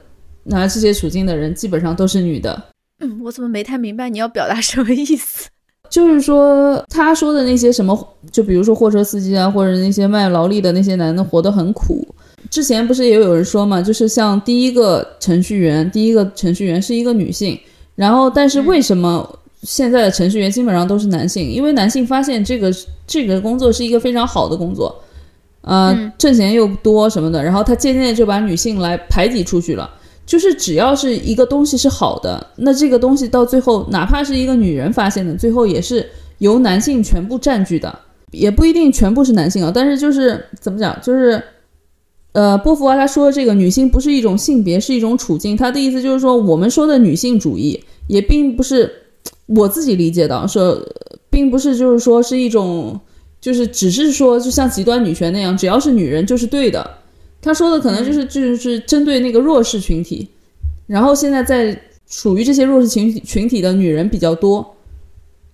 [0.45, 2.63] 那这些处境的人基本上都是女的。
[2.99, 5.47] 嗯，我怎么没太明白你要表达什么意思？
[5.91, 12.07] 就是说，他说的那些什么，就比如说货车司机啊，或者那些卖劳力的那些男的，活得很苦。
[12.49, 17.59] 之前不是也有人说嘛，就是像第一个程序员，第一个程序员是一个女性，
[17.95, 21.49] 然后但是为什么现在的程序员基本上都是男性？
[21.49, 22.73] 因为男性发现这个
[23.05, 25.03] 这个工作是一个非常好的工作，
[25.61, 29.89] 呃，挣钱又多什么的，然后他渐渐的就把女性来排挤出去了。
[30.23, 37.99] 就是只要是一个东西是好的，那这个东西到最后，哪怕是一个女人发现的，最后也是由男性全部占据的，
[38.31, 39.71] 也不一定全部是男性啊。
[39.73, 41.43] 但是就是怎么讲，就是，
[42.31, 45.57] 呃，波伏娃他说这个女性不是一种性别，是一种处境。
[45.57, 49.00] 他的意思就是说，我们说的女性主义也并不是
[49.47, 50.81] 我自己理解的，说
[51.29, 52.99] 并不是就是说是一种，
[53.39, 56.97] 就是只是说就像极端女权那样，只要是女人就是对的。
[57.41, 60.29] 他说的可能就是就是针对那个弱势群体，
[60.85, 61.75] 然后现在在
[62.07, 64.75] 属于这些弱势群体群体的女人比较多，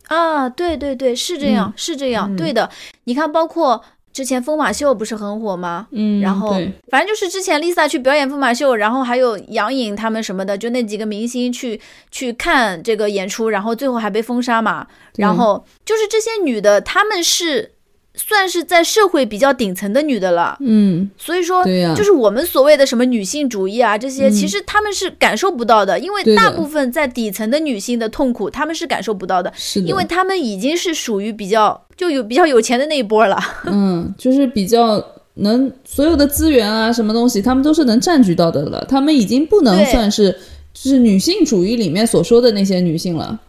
[0.07, 2.69] 啊，对对对，是这样是这样，对的。
[3.05, 3.81] 你看，包括
[4.17, 5.87] 之前疯马秀不是很火吗？
[5.91, 6.49] 嗯，然后
[6.89, 14.87] 反正就是之前 Lisa 去表演疯马秀，然后还有杨颖他们什么的，就那几个明星去去看这个演出，然后最后还被封杀嘛。
[15.17, 17.73] 然后就是这些女的，她们是。
[18.17, 35.01] 算是在社会比较顶层的女的了，嗯，所以说，对呀，就是我们所谓的什么女性主义啊，这些其实他们是感受不到的，因为大部分在底层的女性的痛苦，他们是感受不到的，是的，因为他们已经是属于比较就有比较有钱的那一波了， 嗯，就是比较
[35.35, 40.31] 能所有的资源啊，什么东西，他们都是能占据到的了，他们已经不能算是
[40.73, 43.39] 就是女性主义里面所说的那些女性了，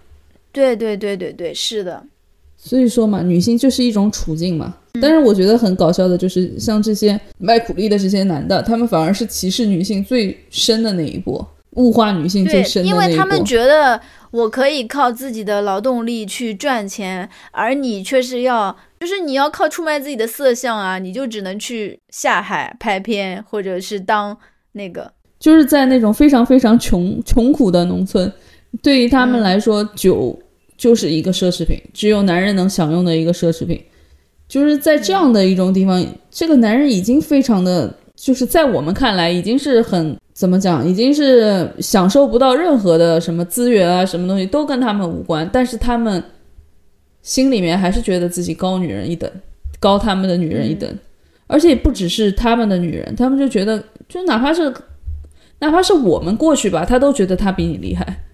[0.52, 2.02] 对对对对对，是的。
[2.60, 4.74] 所以说嘛，女性就是一种处境嘛。
[5.00, 13.02] 但是我觉得很搞笑的就是，像这些卖苦力的这些男的，他们反而是歧视女性最深的那一波，物化女性最深的那一波。
[13.04, 14.00] 因为他们觉得
[14.32, 24.36] 我可以靠自己的劳动力去赚钱，而你却是要，就是你要靠出卖自己的色相啊，你就只能去下海拍片，或者是当
[24.72, 28.30] 那个，就是在那种非常非常穷穷苦的农村。
[28.82, 30.36] 对于他们来说，酒
[30.78, 33.78] 就是一个奢侈品，只有男人能享用的一个奢侈品。
[34.48, 45.46] 就是在这样的一种地方，这个男人已经非常的，就是在我们看来已经是很怎么讲，已经是享受不到任何的什么资源啊，什么东西都跟他们无关。
[45.52, 46.22] 但是他们
[47.20, 49.30] 心里面还是觉得自己高女人一等，
[49.78, 50.90] 高他们的女人一等。
[51.46, 54.72] 而且不只是他们的女人，他们就觉得，就哪怕是
[55.60, 58.24] 哪怕是我们过去吧，他都觉得他比你厉害，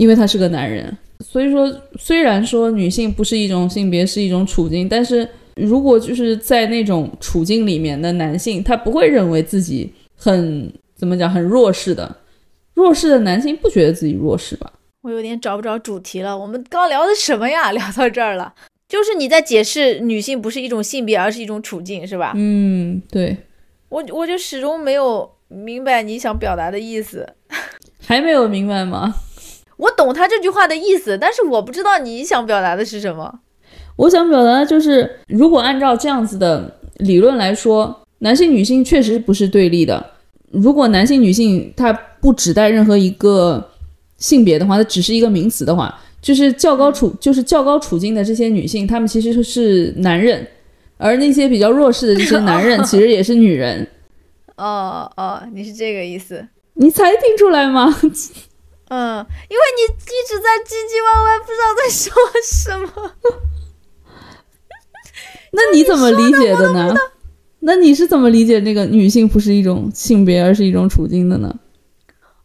[0.00, 0.96] 因为他是个男人。
[1.20, 5.28] 所以说，虽然说女性不是一种性别，是一种处境，但是。
[5.56, 12.16] 如果就是在那种处境里面的男性，他不会认为自己很怎么讲很弱势的，
[12.72, 14.72] 弱势的男性不觉得自己弱势吧？
[15.02, 16.38] 我有点找不着主题了。
[16.38, 17.72] 我们刚聊的什么呀？
[17.72, 18.54] 聊到这儿了，
[18.88, 22.32] 就是你在解释女性不是一种性别，而是一种处境，是吧？
[22.36, 23.36] 嗯，对。
[23.90, 27.28] 我我就始终没有明白你想表达的意思。
[28.06, 29.14] 还没有明白吗？
[29.80, 33.40] 我懂他这句话的意思，但是我不知道你想表达的是什么。
[33.96, 40.04] 我想表达的就是，如果按照这样子的理论来说，男性女性确实不是对立的。
[40.50, 43.70] 如果男性女性它不指代任何一个
[44.18, 50.46] 性别的话，它只是一个名词的话，就是较高处 就是较高处境的这些女性，她们其实是男人，
[50.98, 53.86] 而那些比较弱势的这些男人其实也是女人。
[54.56, 56.46] 哦哦，你是这个意思？
[56.74, 57.94] 你才听出来吗？
[58.90, 63.14] 嗯，因为你一直在唧唧歪歪，不知道在说什么。
[65.52, 66.94] 那你怎么理解的呢？
[67.60, 71.54] 那你是怎么理解那个女性不是一种性别，而是一种处境的呢？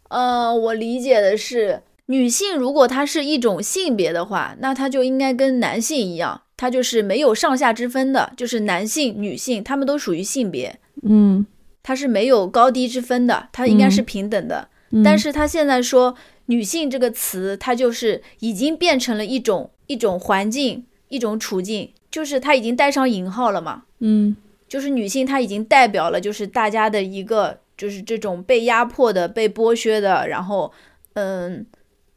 [0.10, 10.78] 呃，我理解的是，女性如果她是一种性别的话，那她就应该跟男性一样，她就是没有上下之分的，就是男性、女性，他们都属于性别。
[11.02, 11.46] 嗯，
[11.82, 14.68] 她是没有高低之分的，她应该是平等的。
[15.04, 16.16] 但是她现在说
[16.48, 21.92] “女性”这个词，它就是已经变成了一种一种环境、一种处境。
[22.12, 24.34] 就是它已经带上引号了嘛，嗯，
[24.70, 30.72] 就是女性，她已经代表了就是大家的一个就是这种被压迫的、被剥削的，然后
[31.16, 31.66] 嗯，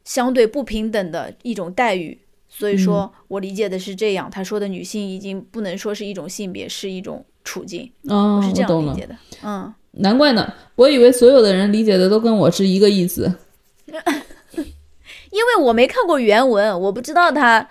[0.05, 2.17] 相对不平等的一种待遇。
[2.47, 7.91] 所以说我理解的是这样，他说的女性已经不能说是一种性别，是一种处境。
[8.03, 9.13] 哦，我是这样理解的。
[9.43, 13.29] 嗯，难怪呢，我以为所有的人理解的都跟我是一个意思，
[15.31, 17.69] 因为我没看过原文，我不知道他，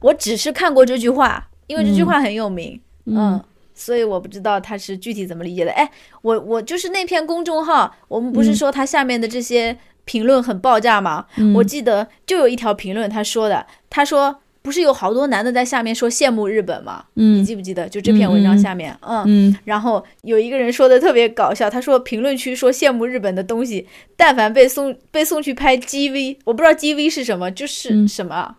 [0.00, 1.46] 我只是看过这句话。
[1.66, 3.40] 因为这句话很有名，嗯，
[3.76, 5.70] 所以我不知道他是具体怎么理解的。
[5.70, 5.88] 哎，
[6.20, 11.26] 我我就是那篇公众号，我们不是说他下面的这些评论很爆炸吗？
[11.54, 17.04] 我记得就有一条评论，他说的，他说不是有好多男的在下面说羡慕日本吗？
[17.14, 17.88] 嗯，你记不记得？
[17.88, 28.56] 就这篇文章下面，嗯，然后有一个人说的特别搞笑，他说评论区说羡慕日本的东西，但凡被送被送去拍 GV，我不知道 GV 是什么，就是什么，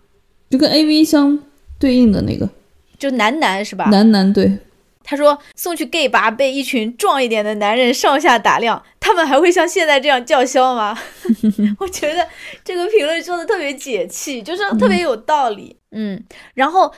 [0.50, 1.38] 就跟 AV 相
[1.78, 2.50] 对应的那个。
[2.98, 3.86] 就男男是吧？
[3.86, 4.60] 男男对，
[5.04, 10.98] 他说送去 gay 吧，被一群壮一点的男人上下打量，他们还会像现在这样叫嚣吗？
[11.80, 12.26] 我觉得
[12.64, 15.76] 这个评论说的特别解气，就是特别有道理。
[15.92, 16.90] 嗯，然后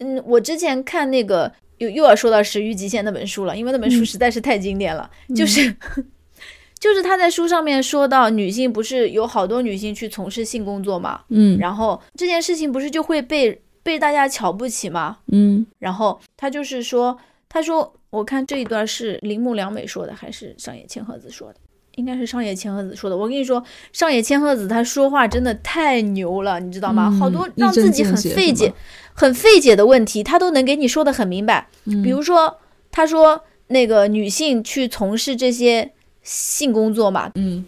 [0.00, 5.10] 嗯，我之前看那个又又要说到《食欲极限》那本书了，因为那本书实在是太经典了。
[5.34, 5.74] 就是
[6.78, 11.22] 就是他在书上面说到，女性不是有好多女性去从事性工作嘛？
[11.30, 13.62] 嗯，然后这件事情不是就会被。
[13.84, 15.18] 被大家瞧不起吗？
[15.32, 21.58] 嗯，然后他就是说，他说，我看这一段是铃木良美说的，还是上野千鹤子说的？
[21.94, 23.16] 应该是上野千鹤子说的。
[23.16, 27.10] 我跟你说，上野千鹤子她说话真的太牛了，你知道吗？
[27.18, 28.70] 好多让自己很费解、
[29.14, 31.66] 很费解的问题，她都能给你说的很明白。
[31.84, 32.58] 比如说，
[32.90, 37.64] 她说那个女性去从事这些性工作嘛，嗯，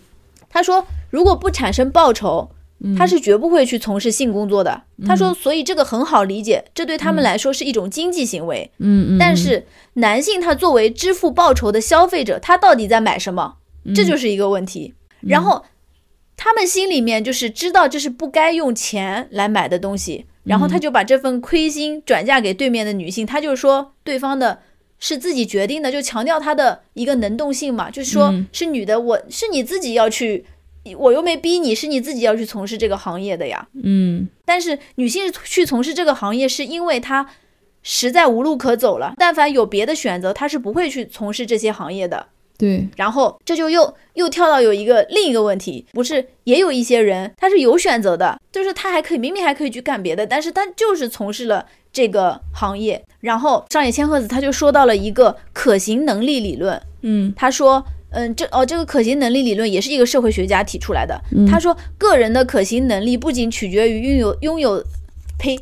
[0.50, 2.50] 她说如果不产生报酬。
[2.96, 4.82] 他是绝不会去从事性工作的。
[5.06, 8.70] 他说，所以这个很好理解，这对他们来说是一种经济行为。
[8.78, 9.18] 嗯嗯。
[9.18, 13.56] 但是男性他作为支付报酬的消费者，他到底在买什么？
[13.94, 14.92] 这就是一个问题。
[15.20, 15.64] 然后
[16.36, 23.24] 他们心里面就是知道这是不该用钱来买的东西，然后他就把这份亏心转嫁给对面的女性。
[23.24, 24.58] 他就说对方的
[24.98, 30.44] 是自己决定的，就强调他的一个能动性嘛，就是说是女的，我是你自己要去。
[30.98, 33.66] 我又没逼你，是你自己要去从事这个行业的呀。
[33.82, 37.26] 嗯，但是女性去从事这个行业，是因为她
[37.82, 39.14] 实在无路可走了。
[39.16, 42.26] 但凡有别的选择，她是不会去从事这些行业的。
[42.58, 42.86] 对。
[42.96, 53.02] 然后这就又又跳到有一个另一个问题，不是也有一些人他是有选择的，就是他还可以明明还可以去干别的，但是他就是从事了这个行业。
[53.20, 56.78] 然后上野千鹤子他就说到了一个可行能力理论。
[57.00, 57.82] 嗯，他说。
[58.14, 61.20] 嗯，这哦，这个可行能力理论也是一个社会学家提出来的。
[61.32, 64.84] 嗯他说，个人的可行能力不仅取决于拥有拥有，
[65.38, 65.58] 呸，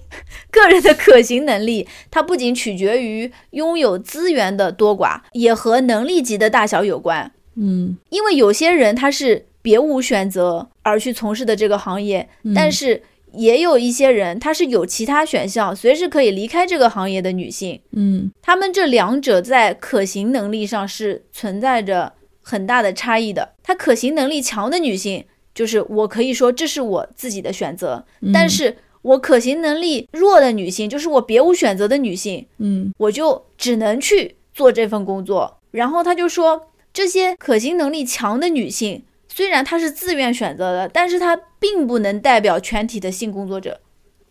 [0.50, 7.32] 个人的可行能力，它不仅取决于拥有资源的多寡，也和能力级的大小有关。
[7.56, 17.80] 嗯因为有些人他是别无选择而去从事的这个行业，嗯但是也有一些人他是有其他选项，随时可以离开这个行业的女性。
[17.92, 22.12] 嗯他们这两者在可行能力上是存在着
[22.42, 23.54] 很大的差异的。
[23.62, 25.24] 她可行能力强的女性，
[25.54, 35.58] 就是我可以说这是我自己的选择，嗯但是我可行能力弱的女性，就是我别无选择的女性，嗯我就只能去做这份工作。
[35.70, 43.80] 然后他就说，这些可行能力强的女性，虽然她是自愿选择的，但是她并不能代表全体的性工作者。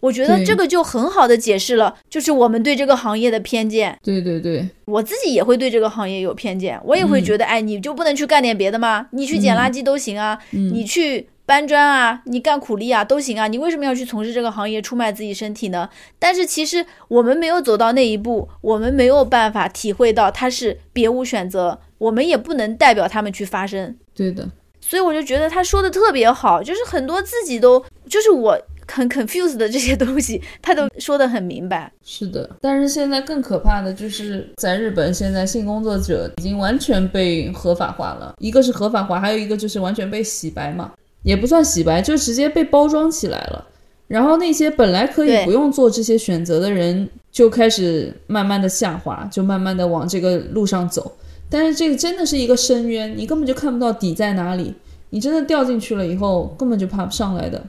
[0.02, 3.98] 我觉得这个就很好的解释了，就是我们对这个行业的偏见。
[4.04, 9.08] 对对对，我自己也会对这个行业有偏见，我也会觉得，哎，你就不能去干点别的吗？
[9.12, 15.88] 你去捡垃圾都行啊，嗯你去搬砖啊，你干苦力啊都行啊，你为什么要去从事这个行业，出卖自己身体呢？
[16.18, 23.96] 但是其实我们没有走到那一步，我们没有办法体会到他是别无选择，我们也不能代表他们去发声。
[24.16, 24.50] 对的，
[24.80, 28.58] 所以我就觉得他说的特别好，就是很多自己都就是我
[28.92, 31.92] 很 confused 的这些东西，他都说的很明白。
[32.04, 32.50] 是的。
[32.60, 40.92] 但是现在更可怕的就是在日本，现在性工作者已经完全被合法化了，一个是合法化，还有一个就是完全被洗白嘛，
[41.24, 43.68] 也不算洗白，就直接被包装起来了。
[44.08, 51.12] 然后那些本来可以不用做这些选择的人，就开始慢慢的下滑，就慢慢的往这个路上走。
[51.50, 54.74] 但是这个真的是一个深渊，你根本就看不到底在哪里。
[55.10, 57.62] 你真的掉进去了以后，根本就爬不上来的。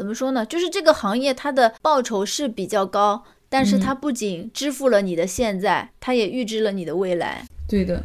[0.00, 0.46] 怎么说呢？
[0.46, 7.44] 就是这个行业它的报酬是比较高，但是它不仅支付了你的现在，它也预支了你的未来。
[7.68, 8.02] 对的，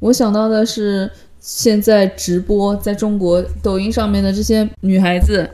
[0.00, 5.46] 我想到的是现在直播在中国抖音上面的这些女孩子，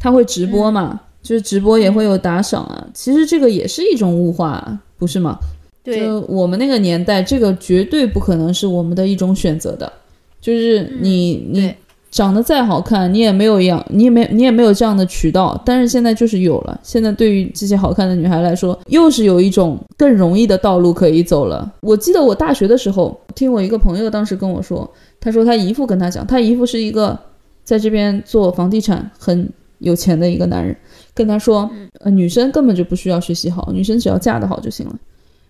[0.00, 2.88] 她会直播嘛，就是直播也会有打赏啊。
[2.94, 5.38] 其实这个也是一种物化啊，不是吗？
[5.84, 9.92] 对，就我们那个年代，这个绝对不可能是我们的一种选择的。
[10.40, 11.76] 就是你、你对
[12.10, 15.60] 长得再好看，你也没有一样，你也没你也没有这样的渠道。
[15.66, 21.70] 但是现在就是有了，现在对于这些好看的女孩来说，又是有一种更容易的道路可以走了。
[21.82, 24.90] 我记得我大学的时候，听我一个朋友当时跟我说，
[25.20, 27.18] 他说他姨父跟他讲，他姨父是一个
[27.64, 29.46] 在这边做房地产很
[29.80, 30.74] 有钱的一个男人，
[31.12, 31.68] 跟他说，
[32.00, 34.94] 呃，女生根本就不需要学习好，女生只要嫁得好就行了。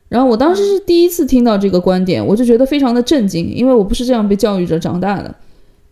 [0.09, 5.33] 然后我当时是第一次听到这个观点，我就觉得非常的震惊，因为我不是这样被教育着长大的。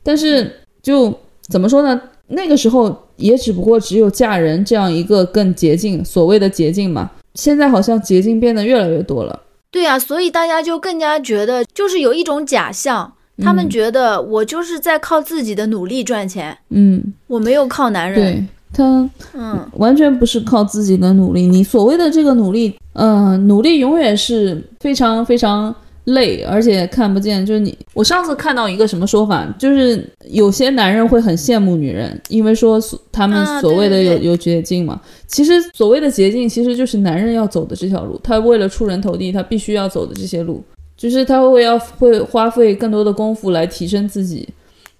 [0.05, 1.12] 但是就
[1.48, 2.00] 怎么说呢？
[2.28, 7.11] 那个时候也只不过只有嫁人这样一个更捷径，所谓的捷径嘛。
[7.34, 9.40] 现在好像捷径变得越来越多了。
[9.70, 18.20] 对呀、所以大家就更加觉得，就是有一种假象，他们嗯觉得我就是在靠自己的努力赚钱，嗯，我没有靠男人。
[18.20, 21.46] 对他嗯，完全不是靠自己的努力。
[21.46, 25.74] 你所谓的这个努力，嗯、努力永远是非常非常
[26.05, 27.44] 累，而且看不见。
[27.44, 32.80] 就是你，我上次看到一个什么说法，就是有些男人会很羡慕女人，因为说
[33.11, 35.00] 他们啊所谓的有有捷径嘛。
[35.26, 38.20] 其实所谓的捷径，其实就是男人要走的这条路。
[38.22, 40.62] 他为了出人头地，他必须要走的这些路，
[40.96, 44.48] 就是他会要会花费更多的功夫来提升自己，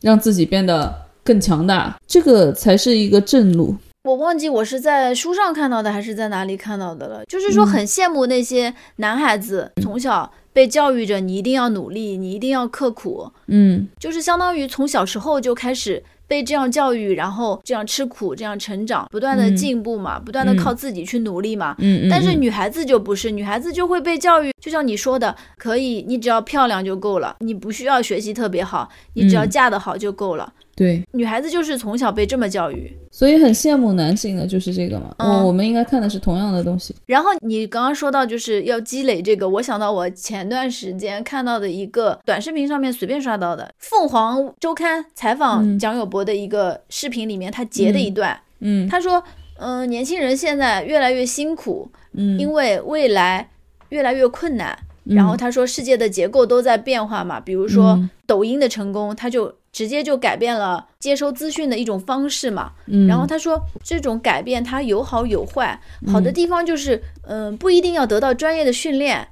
[0.01, 0.93] 让自己变得
[1.23, 3.77] 更强大，这个才是一个正路。
[4.05, 7.25] 我忘记我是在书上看到的还是在哪里看到的了。
[7.27, 13.89] 就是说，嗯很羡慕那些男孩子从小被教育着，你一定要努力，你一定要刻苦，嗯。
[13.99, 19.57] 就是相当于从小时候就开始被这样教育，然后这样吃苦，这样成长，不断的嗯。
[19.57, 20.57] 进步嘛，不断的嗯。
[20.57, 21.75] 靠自己去努力嘛。
[21.81, 22.41] 嗯嗯，但是嗯。
[22.41, 29.51] 女孩子就不是，女孩子就会被教育，就像你说的，可以，你只要漂亮就够了，你不需要学习特别好，你只要嗯。
[29.51, 30.53] 嫁得好就够了。
[30.77, 32.93] 对，女孩子就是从小被这么教育。
[33.11, 35.15] 所以很羡慕男性的就是这个嘛。
[35.19, 36.95] 嗯我我们应该看的是同样的东西。
[37.07, 49.23] 然后你刚刚说到就是要积累这个，我想到我前段时间看到的一个短视频上面随便刷到的凤凰周刊采访嗯蒋友柏的一个视频里面，他截的一段，嗯他说，
[49.59, 53.49] 嗯、年轻人现在越来越辛苦，嗯，因为未来
[53.91, 54.77] 越来越困难。
[55.07, 62.75] 嗯然后他说，世界的结构都在变化嘛，比如说嗯抖音的成功，他就直接就改变了接收资讯的一种方式嘛。
[62.87, 69.27] 嗯，然后他说，这种改变它有好有坏，好的地方就是，嗯、不一定要得到专业的训练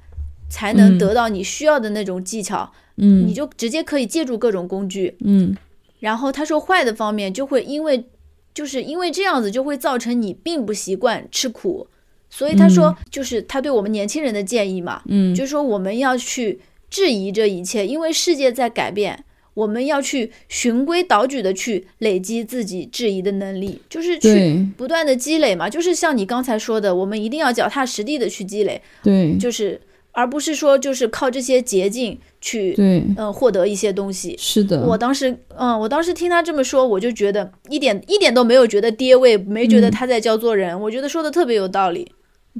[0.49, 0.99] 才能嗯。
[0.99, 3.25] 得到你需要的那种技巧，嗯。
[3.25, 5.15] 你就直接可以借助各种工具。
[5.21, 5.55] 嗯。
[6.01, 8.09] 然后他说，坏的方面就会因为，
[8.53, 11.87] 就是因为这样子就会造成你并不习惯吃苦，
[12.29, 15.33] 所以他说，就是他对我们年轻人的建议嘛，嗯。
[15.33, 19.23] 就是说我们要去质疑这一切，因为世界在改变，
[19.53, 25.69] 我们要去循规蹈矩的去累积自己质疑的能力，就是去不断的积累嘛。
[25.69, 29.79] 就是像你刚才说的，我们一定要脚踏实地的去积累，对就是
[30.11, 34.35] 而不是说就是靠这些捷径去对，呃获得一些东西。
[34.39, 42.11] 是的，我当时，嗯，我当时听他这么说，我就觉得一点一点都没有觉得跌位，没觉得嗯他在教做人，我觉得说的特别有道理。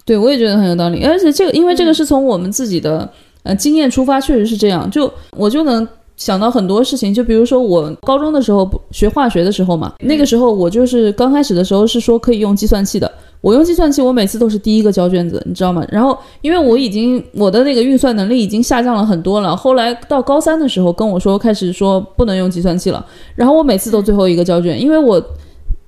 [0.06, 3.08] 对，我也觉得很有道理，而且这个，因为这个是从我们自己的、
[3.44, 4.90] 呃经验出发，确实是这样。
[4.90, 13.12] 就我就能想到很多事情，就比如说我高中的时候不学化学的时候嘛，那个时候我就是刚开始的时候是说可以用计算器的，
[13.42, 15.86] 我用计算器，我每次都是第一个交卷子，你知道吗？
[15.90, 23.06] 然后因为我已经我的那个运算能力已经下降了很多了，后来到高三的时候跟我说开始说不能用计算器了，
[23.36, 25.22] 然后我每次都最后一个交卷，因为我。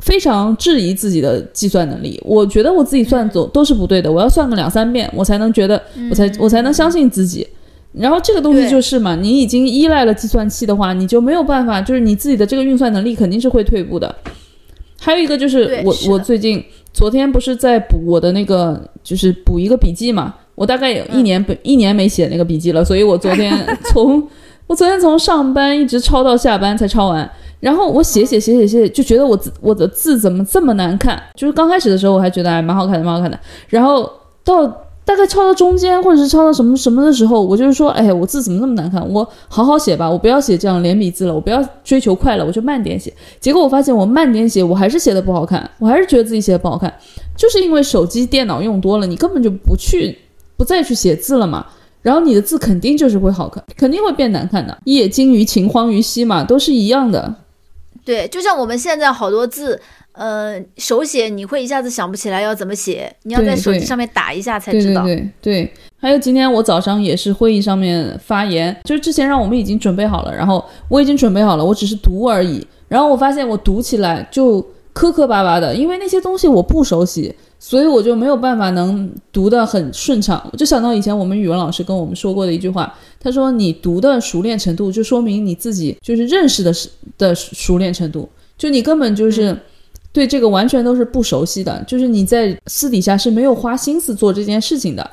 [0.01, 7.47] 非常质疑自己的计算能力，我觉得我自己算总都是不对的，我要算个两三遍，我才能觉得，我才我才能相信自己。
[7.97, 14.13] 然后这个东西就是嘛，你已经依赖了计算器的话，你就没有办法，就是你自己的这个运算能力肯定是会退步的。
[14.99, 23.53] 还有一个就是我是我最近昨天不是在补我的那个就是补一个笔记嘛，我大概有一年不、一年没写那个笔记了，所以我昨天
[23.91, 24.27] 从
[24.67, 27.29] 我昨天从上班一直抄到下班才抄完。
[27.61, 31.21] 然后我写写写写写，就觉得我字我的字怎么这么难看？
[31.35, 33.39] 就是刚开始的时候我还觉得还蛮好看的，蛮好看的。
[33.69, 34.11] 然后
[34.43, 34.65] 到
[35.05, 39.07] 大概抄到中间或者是抄到什么什么的时候，我就是说，哎，我字怎么那么难看？
[39.07, 43.13] 我好好写吧，我不要写这样连笔字了，我不要追求快了，我就慢点写。
[43.39, 46.91] 结果我发现我慢点写，我还是写的不好看，我还是觉得自己写的不好看，
[47.37, 50.17] 就是因为手机、电脑用多了，你根本就不去
[50.57, 51.65] 不再去写字了嘛。
[52.01, 54.77] 然后你的字肯定就是会好看，肯定会变难看的。
[54.85, 57.33] 业精于勤，荒于嬉嘛，都是一样的。
[58.05, 59.81] 对，就像我们现在好多字，
[60.11, 65.03] 呃，手写你会一下子想不起来要怎么写，你要在手机上面打一下才对对知道。
[65.03, 72.65] 对对，还有今天我早上也是会议上面发言，就是之前让我们已经准备好了，然后我已经准备好了，我只是读而已。
[72.87, 74.61] 然后我发现我读起来就
[74.93, 80.47] 磕磕巴巴的，因为那些东西我不熟悉，所以我就没有办法能读得很顺畅。
[80.51, 89.57] 我就想到以前我们语文老师跟我们说过的一句话，他说你读的熟练程度，就说明你自己就是认识的是的熟练程度，就你根本就是。
[90.15, 95.11] 对这个完全都是不熟悉的，就是你在私底下是没有花心思做这件事情的，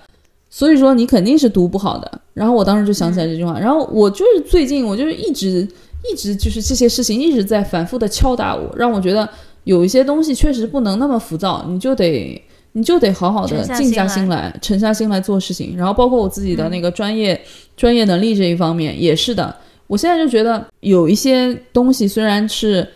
[0.49, 2.20] 所以说你肯定是读不好的。
[2.34, 5.66] 然后我当时就想起来这句话，然后我就是最近我就是一直
[6.09, 9.28] 一直就是这些事情一直在反复的敲打我，让我觉得
[9.64, 12.42] 有一些东西确实不能那么浮躁，你就得
[12.72, 15.76] 你就得好好的静下心心来，沉下心来做事情。
[15.76, 17.40] 然后包括我自己的那个专业、
[17.76, 19.54] 专业能力这一方面也是的，
[19.86, 22.86] 我现在就觉得有一些东西虽然是。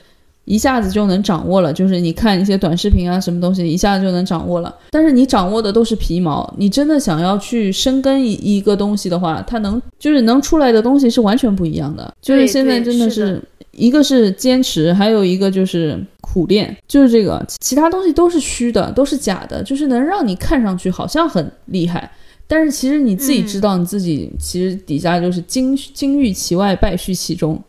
[0.47, 4.75] 一下子就能掌握了，就是你看一些短视频啊，什么东西一下子就能掌握了。
[4.91, 12.15] 但是你掌握的都是皮毛，你真的想要去深耕一一个东西的话，它能就是能出来的东西是完全不一样的。
[12.23, 13.43] 就是现在真的是
[13.73, 22.11] 一个是坚持，还有一个就是苦练，就是这个，其他东西都是虚的，都是假的，就是能让你看上去好像很厉害。
[22.47, 27.61] 但是其实你自己知道，你自己其实底下就是金金玉其外，败絮其中。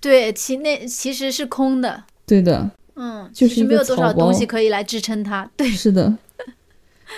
[0.00, 2.04] 对，其内其实是空的。
[2.32, 5.46] 对的，嗯，就是没有多少东西可以来支撑它。
[5.54, 6.16] 对，是的，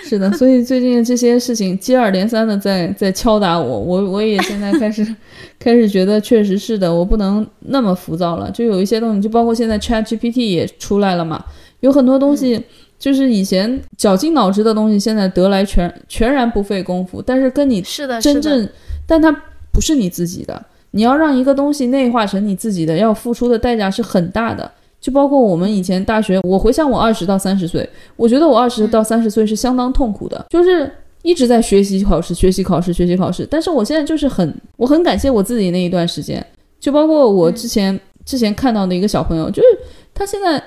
[0.02, 5.06] 是的，所以最近这些事情接二连三的在在敲打我，我我也现在开始
[5.60, 8.50] 开始觉得确实是的，我不能那么浮躁了。
[8.50, 11.44] 就有一些东西，就包括现在 Chat GPT 也出来了嘛，
[11.78, 12.60] 有很多东西。
[12.96, 17.20] 就是以前绞尽脑汁的东西，现在得来全全然不费功夫。
[17.20, 18.68] 但是跟你，是的，真正，
[19.06, 19.30] 但它
[19.70, 20.64] 不是你自己的。
[20.92, 24.70] 你要让一个东西内化成你自己的，要付出的代价是很大的。
[25.04, 27.86] 就包括我们以前大学，我回想我二十到三十岁，
[28.16, 30.90] 我觉得我二十到三十岁是相当痛苦的，就是
[31.20, 33.46] 一直在学习考试、学习考试、学习考试。
[33.50, 36.42] 但是我现在就是很，我很感谢我自己那一段时间。
[36.80, 39.68] 就包括我之前、之前看到的一个小朋友，就是
[40.14, 40.62] 他现在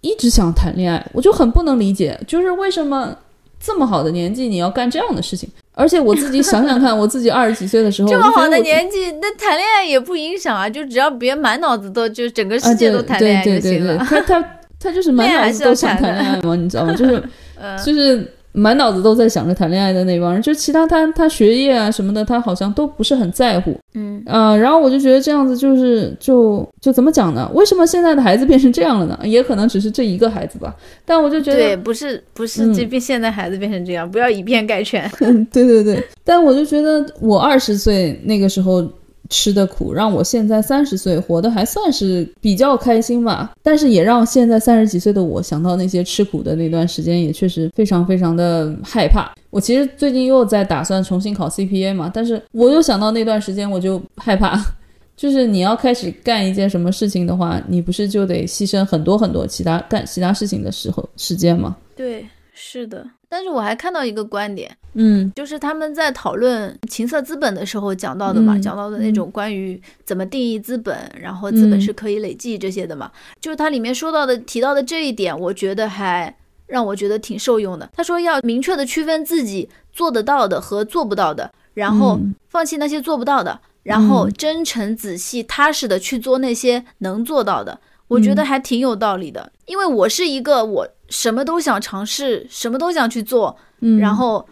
[0.00, 3.12] 一直想谈恋爱，我就很不能理解，就是为什么
[3.58, 5.50] 这么好的年纪你要干这样的事情？
[5.74, 14.06] 而且我自己想想看， 我自己二十几岁的时候，这么好的年纪，那谈恋爱也不影响啊，就只要别满脑子都就整个啊，世界都谈恋爱对对对对，就行了。
[14.08, 14.44] 他他
[14.78, 16.92] 他就是满脑子都想谈恋爱嘛，你知道吗？
[16.94, 17.22] 就是
[17.58, 23.76] 呃，就是满脑子都在想着谈恋爱的那帮人，就其他他他学业啊什么的，他好像都不是很在乎。
[23.94, 27.50] 嗯，呃，然后我就觉得这样子就是就就怎么讲呢？
[27.54, 29.18] 为什么现在的孩子变成这样了呢？
[29.24, 30.74] 也可能只是这一个孩子吧，
[31.04, 35.10] 但我就觉对，得，不是不是，嗯这变现在孩子变成这样，不要以偏概全。
[35.52, 38.82] 对对对，但我就觉得我二十岁那个时候
[39.30, 43.52] 吃的苦，让我现在三十岁活得还算是比较开心吧。
[43.62, 49.32] 但是也让现在三十几岁的我想到那些吃苦的那段时间，也确实非常非常的害怕。
[49.48, 54.60] 我其实最近又在打算重新考 CPA 嘛，但是我又想到那段时间，我就害怕。
[55.16, 61.76] 就是你要开始干一件什么事情的话，你不是就得牺牲很多很多其他干其他事情的时候时间吗？
[61.94, 63.04] 对，是的。
[63.30, 71.80] 但是我还看到一个观点，嗯，就是他们在讨论情色资本的时候讲到的嘛，嗯讲到的那种关于怎么定义资本，然后资本嗯。
[71.80, 73.08] 是可以累计这些的嘛。
[73.40, 77.88] 就是它里面说到的提到的这一点，我觉得还让我觉得挺受用的。
[77.94, 82.34] 他说要明确的区分自己做得到的和做不到的，然后嗯。
[82.48, 84.32] 放弃那些做不到的，然后嗯。
[84.32, 87.78] 真诚、仔细、踏实的去做那些能做到的。
[88.08, 88.46] 我觉得嗯。
[88.46, 94.48] 还挺有道理的，因为我是一个我什么都想尝试，什么都想去做，嗯，然后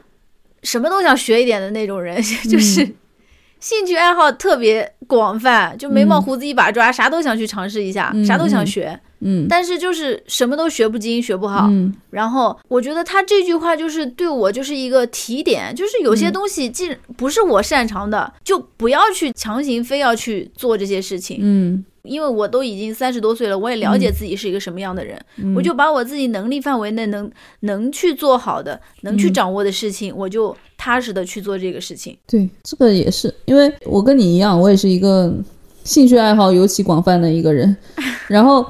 [0.63, 2.95] 什么都想学一点的那种人， 就是嗯。
[3.61, 8.67] 兴趣爱好特别广泛，就眉毛嗯胡子一把抓，啥都想去尝试一下，嗯啥都想嗯。
[8.67, 9.47] 学，嗯。
[9.49, 11.67] 但是就是什么都学不精，学不好。
[11.69, 11.93] 嗯。
[12.11, 16.33] 然后我觉得他这句话就是对我就是一个提点，就是有些嗯。
[16.33, 21.39] 东西既然不是我擅长的，就不要去强行非要去做这些事情。
[21.43, 27.31] 嗯因为我都已经三十多岁了，我也了解自己是一个什么样的人，嗯，我就把我自己能力范围内能
[27.61, 32.17] 能去做好的、能去嗯掌握的事情，我就踏实的去做这个事情。
[32.27, 35.33] 对这个也是，因为我跟你一样，我也是一个
[35.85, 37.77] 兴趣爱好尤其广泛的一个人，
[38.27, 38.65] 然后。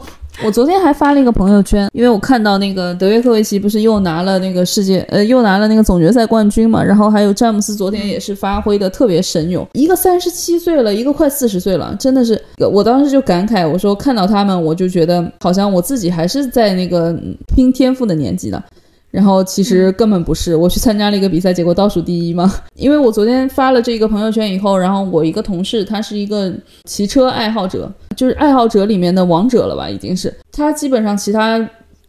[0.44, 12.40] 我昨天还发了一个朋友圈，因为我看到那个德约科维奇不是又拿了那个世界，呃，又拿了那个总决赛冠军嘛，然后还有詹姆斯昨天也是发挥的特别神勇，一个三十七岁了，一个快四十岁了，真的是，
[12.72, 17.12] 我当时就感慨，我说看到他们，我就觉得好像我自己还是在那个
[17.54, 18.62] 拼天赋的年纪呢。
[19.10, 22.52] 然后其实根本不是，我去参加了一个比赛，结果倒数第一嘛。
[22.76, 26.52] 因为我昨天发了这个朋友圈以后，然后我一个同事，他是一个
[26.84, 30.32] 骑车爱好者，就是爱好者里面的王者了吧，已经是。
[30.52, 31.58] 他基本上其他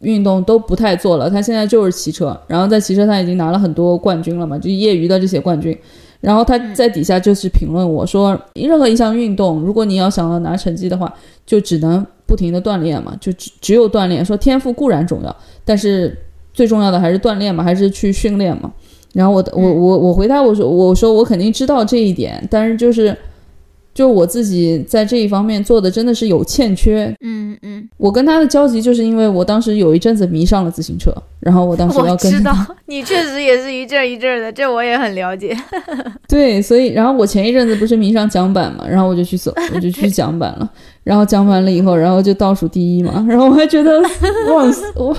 [0.02, 2.38] 运动都不太做了，他现在就是骑车。
[2.47, 5.78] 然后在骑车他已经拿了很多冠军了嘛，就业余的这些冠军。
[6.20, 11.14] 然后他在底下就是评论我说，任何一项运动，如果你要想要拿成绩的话，
[11.45, 14.24] 就只能不停的锻炼嘛，就只只有锻炼。
[14.26, 15.34] 说天赋固然重要，
[15.64, 16.14] 但是
[16.60, 18.70] 最重要的还是锻炼嘛，还是去训练嘛。
[19.14, 23.16] 然后我我我我回答我说我说我肯定知道这一点，但是就是
[23.93, 27.16] 就我自己在这一方面做的真的是有欠缺。
[27.24, 32.53] 嗯嗯，我跟他的交集就是因为我当时有一阵子迷上了自行车，然后我当时要我跟知道
[32.88, 35.57] 你确实也是一阵儿一阵儿的，这我也很了解。
[36.28, 40.70] 对，所以然后我前一阵子不是迷上桨板嘛，然后我就去走，我就去桨板了，
[41.03, 43.99] 然后桨板了以后，然后就倒数第一嘛，然后我还觉得
[44.53, 44.64] 哇，
[44.95, 45.16] 我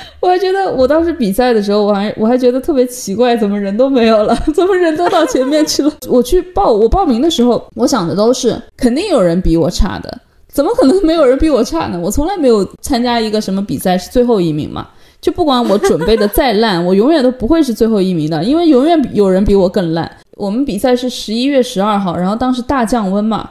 [0.20, 5.92] 我还觉得我当时比赛的时候，我还我还觉得特别奇怪，怎么人都没有了， 怎么人都到前面去了？
[6.08, 10.18] 我去报我报名的时候，我想的都是肯定有人比我差的，
[10.48, 11.98] 怎么可能没有人比我差呢？
[12.00, 14.88] 我从来没有参加一个什么比赛是最后一名嘛。
[15.20, 20.10] 就不管我准备的再烂，我永远都不会是最后一名的，因为永远有人比我更烂。
[20.36, 23.48] 我们比赛是十一月十二号，然后当时大降温嘛，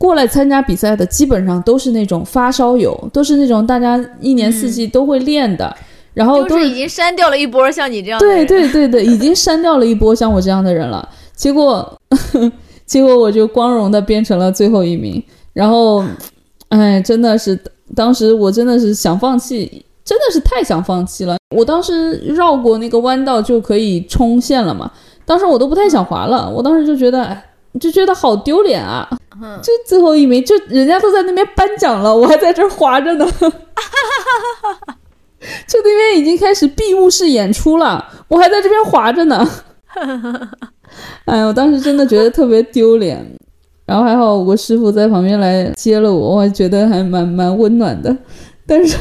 [0.00, 5.76] 过来参加比赛的基本上都是那种发烧友，都是那种大家一年四季都会练的，
[6.14, 8.46] 然后都就是已经删掉了一波像你这样的对。
[8.46, 11.06] 对对对，已经 删掉了一波像我这样的人了。
[11.34, 12.00] 结果，
[12.86, 15.22] 结果我就光荣的变成了最后一名。
[15.52, 16.02] 然后，
[16.70, 17.58] 哎，真的是，
[17.94, 21.36] 当时我真的是想放弃，真的是太想放弃了。
[21.54, 24.90] 我当时绕过那个弯道就可以冲线了嘛，
[25.26, 26.48] 当时我都不太想滑了。
[26.48, 27.44] 我当时就觉得，哎，
[27.78, 29.08] 就觉得好丢脸啊！
[29.40, 33.24] 嗯，就最后一名，就人家都在那边颁奖了，我还在这儿滑着呢。
[35.66, 39.48] 就那边已经开始闭幕式演出了，我还在这边滑着呢。
[41.26, 43.24] 哎，我当时真的觉得特别丢脸。
[43.86, 48.16] 然后还好我师傅在旁边来接了我，我还觉得还蛮蛮温暖的。
[48.64, 48.96] 但是，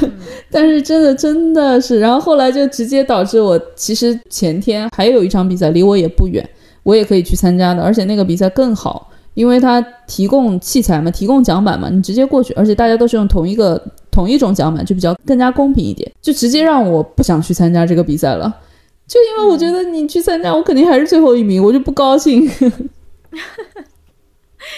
[0.49, 6.49] 但是真的真的是，然后后来就直接导致我，其实前天还有一场比赛离我也不远，
[6.83, 18.53] 我也可以去参加的，而且那个比赛更好，因为它提供器材嘛，提供桨板嘛，你直接过去，而且大家都是用同一个同一种桨板，就比较更加公平一点，就直接让我不想去参加这个比赛了，
[19.07, 22.49] 就因为我觉得你去参加，我肯定还是最后一名，我就不高兴。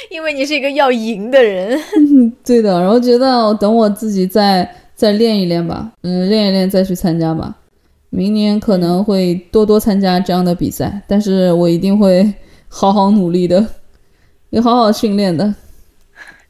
[0.09, 1.79] 因为你是一个要赢的人。
[2.45, 7.55] 对的，然后觉得等我自己再再练一练吧，嗯，练一练再去参加吧。
[8.11, 12.31] 明年可能会多多参加这样的比赛，但是我一定会
[12.67, 13.65] 好好努力的，
[14.51, 15.55] 也好好训练的。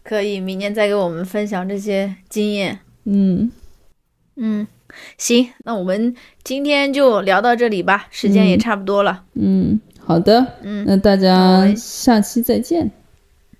[0.03, 2.79] 可以，明年再给我们分享这些经验。
[3.05, 3.51] 嗯，
[4.35, 4.67] 嗯，
[5.17, 9.23] 行，那我们今天就聊到这里吧，时间也嗯差不多了。
[9.35, 12.91] 嗯，好的，嗯那大家下期再见。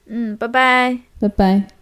[0.07, 0.97] 嗯，拜拜。
[1.19, 1.80] 拜拜。